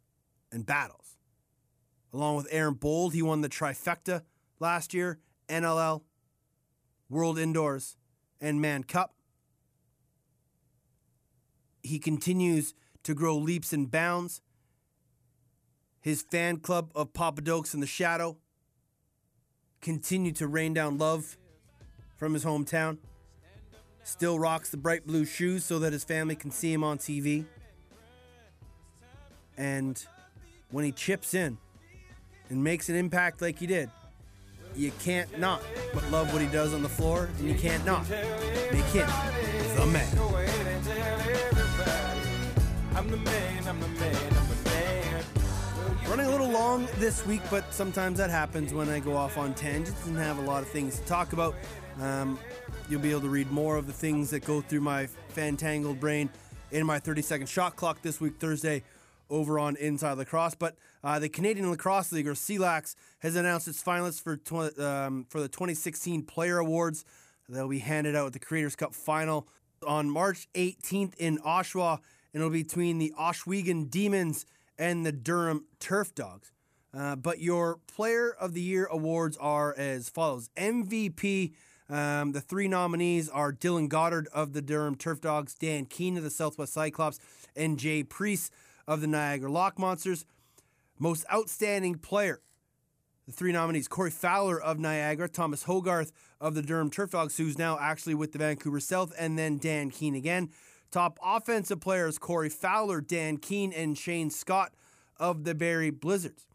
[0.53, 1.19] and battles.
[2.13, 4.23] Along with Aaron Bold, he won the trifecta
[4.61, 5.19] last year
[5.49, 6.03] NLL,
[7.09, 7.97] World Indoors,
[8.41, 9.15] and Mann Cup.
[11.83, 14.43] He continues to grow leaps and bounds.
[16.01, 18.39] His fan club of Papa Dokes in the Shadow
[19.81, 21.37] continue to rain down love
[22.17, 22.99] from his hometown.
[24.03, 27.45] Still rocks the bright blue shoes so that his family can see him on TV.
[29.57, 30.03] And
[30.71, 31.59] when he chips in
[32.49, 33.91] and makes an impact like he did,
[34.77, 38.09] you can't not but love what he does on the floor, and you can't not
[38.09, 39.09] make him
[39.77, 40.17] the man.
[46.09, 49.55] Running a little long this week, but sometimes that happens when I go off on
[49.55, 51.55] tangents and have a lot of things to talk about.
[52.01, 52.39] Um,
[52.89, 56.29] you'll be able to read more of the things that go through my fantangled brain
[56.73, 58.83] in my 30 second shot clock this week, Thursday,
[59.31, 60.55] over on Inside Lacrosse.
[60.55, 65.27] But uh, the Canadian Lacrosse League, or CLAX, has announced its finalists for, tw- um,
[65.29, 67.05] for the 2016 Player Awards.
[67.49, 69.49] They'll be handed out at the Creators Cup final
[69.87, 71.99] on March 18th in Oshawa,
[72.33, 74.47] and it'll be between the Ohsweken Demons
[74.79, 76.53] and the Durham Turf Dogs.
[76.93, 81.53] Uh, but your Player of the Year awards are as follows MVP.
[81.89, 86.23] Um, the three nominees are Dylan Goddard of the Durham Turf Dogs, Dan Keene of
[86.23, 87.19] the Southwest Cyclops,
[87.57, 88.53] and Jay Priest
[88.87, 90.25] of the Niagara Lock Monsters.
[90.99, 92.41] Most outstanding player.
[93.27, 97.59] The three nominees Corey Fowler of Niagara, Thomas Hogarth of the Durham Turf Dogs, who's
[97.59, 100.51] now actually with the Vancouver Stealth, and then Dan Keene again.
[100.91, 104.73] Top offensive players Corey Fowler, Dan Keene, and Shane Scott
[105.17, 106.47] of the Barrie Blizzards.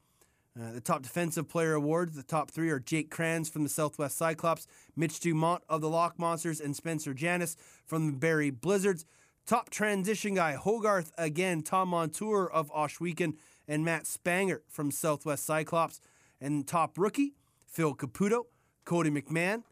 [0.59, 4.17] Uh, the top defensive player awards, the top three are Jake Kranz from the Southwest
[4.17, 9.05] Cyclops, Mitch Dumont of the Lock Monsters, and Spencer Janis from the Barrie Blizzards.
[9.45, 13.35] Top transition guy, Hogarth again, Tom Montour of Ohsweken,
[13.67, 16.01] and Matt Spanger from Southwest Cyclops.
[16.41, 17.35] And top rookie,
[17.67, 18.45] Phil Caputo,
[18.85, 19.63] Cody McMahon,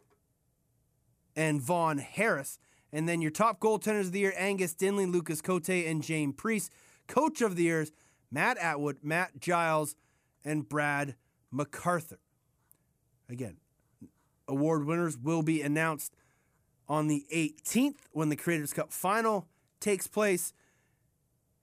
[1.35, 2.59] and Vaughn Harris.
[2.91, 6.71] And then your top goaltenders of the year, Angus Dinley, Lucas Cote, and Jane Priest.
[7.07, 7.91] Coach of the years,
[8.31, 9.95] Matt Atwood, Matt Giles,
[10.45, 11.15] and Brad
[11.51, 12.19] MacArthur.
[13.27, 13.57] Again,
[14.47, 16.15] award winners will be announced
[16.87, 19.47] on the 18th when the Creators Cup final
[19.83, 20.53] takes place.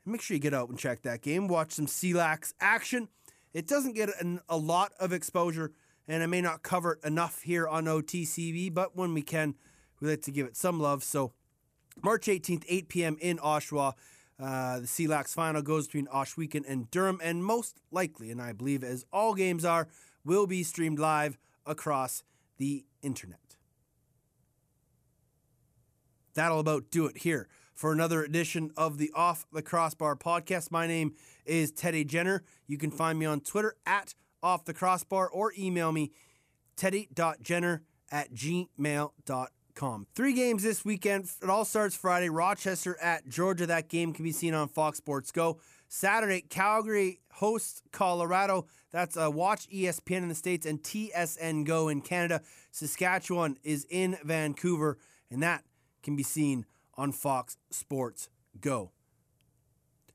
[0.05, 1.49] Make sure you get out and check that game.
[1.49, 3.09] Watch some CLAX action.
[3.53, 5.73] It doesn't get an, a lot of exposure,
[6.07, 9.55] and I may not cover it enough here on OTCB, but when we can,
[10.01, 11.03] we like to give it some love.
[11.03, 11.33] So,
[12.03, 13.17] March 18th, 8 p.m.
[13.21, 13.95] in Oshawa.
[14.39, 18.83] Uh, the CLAX final goes between Ohsweken and Durham, and most likely, and I believe
[18.83, 19.89] as all games are,
[20.25, 22.23] will be streamed live across
[22.57, 23.57] the internet.
[26.35, 27.49] That'll about do it here
[27.81, 30.71] for another edition of the Off the Crossbar podcast.
[30.71, 31.15] My name
[31.47, 32.45] is Teddy Jenner.
[32.67, 36.13] You can find me on Twitter at Off the Crossbar or email me
[36.77, 37.83] teddy.jenner
[38.13, 40.07] at gmail.com.
[40.15, 41.31] Three games this weekend.
[41.43, 42.29] It all starts Friday.
[42.29, 43.67] Rochester at Georgia.
[43.67, 45.59] That game can be seen on Fox Sports Go.
[45.89, 48.67] Saturday, Calgary hosts Colorado.
[48.93, 52.43] That's uh, Watch ESPN in the States and TSN Go in Canada.
[52.73, 54.99] Saskatchewan is in Vancouver,
[55.31, 55.65] and that
[56.03, 58.29] can be seen on Fox Sports
[58.61, 58.93] Go.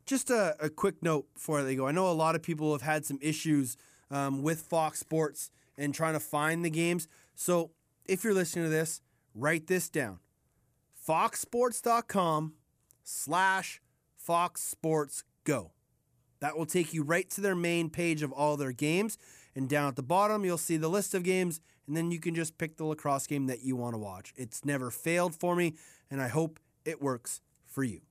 [0.06, 1.88] Just a, a quick note before they go.
[1.88, 3.76] I know a lot of people have had some issues
[4.12, 7.08] um, with Fox Sports and trying to find the games.
[7.36, 7.72] So
[8.06, 9.02] if you're listening to this,
[9.34, 10.20] write this down.
[11.08, 12.54] Foxsports.com
[13.04, 13.82] slash
[14.16, 15.72] Fox Sports Go.
[16.40, 19.18] That will take you right to their main page of all their games.
[19.56, 22.36] And down at the bottom, you'll see the list of games, and then you can
[22.36, 24.34] just pick the lacrosse game that you want to watch.
[24.36, 25.76] It's never failed for me,
[26.12, 28.02] and I hope it works for you.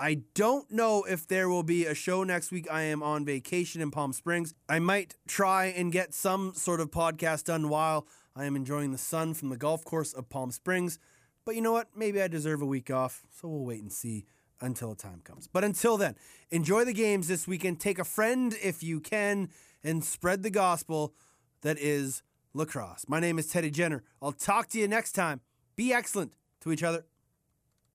[0.00, 2.68] I don't know if there will be a show next week.
[2.70, 4.54] I am on vacation in Palm Springs.
[4.68, 8.06] I might try and get some sort of podcast done while
[8.36, 11.00] I am enjoying the sun from the golf course of Palm Springs.
[11.44, 11.88] But you know what?
[11.96, 14.26] Maybe I deserve a week off, so we'll wait and see
[14.60, 15.48] until the time comes.
[15.48, 16.14] But until then,
[16.50, 17.80] enjoy the games this weekend.
[17.80, 19.48] Take a friend if you can
[19.82, 21.14] and spread the gospel
[21.62, 22.22] that is
[22.54, 23.04] lacrosse.
[23.08, 24.04] My name is Teddy Jenner.
[24.22, 25.40] I'll talk to you next time.
[25.74, 27.04] Be excellent to each other.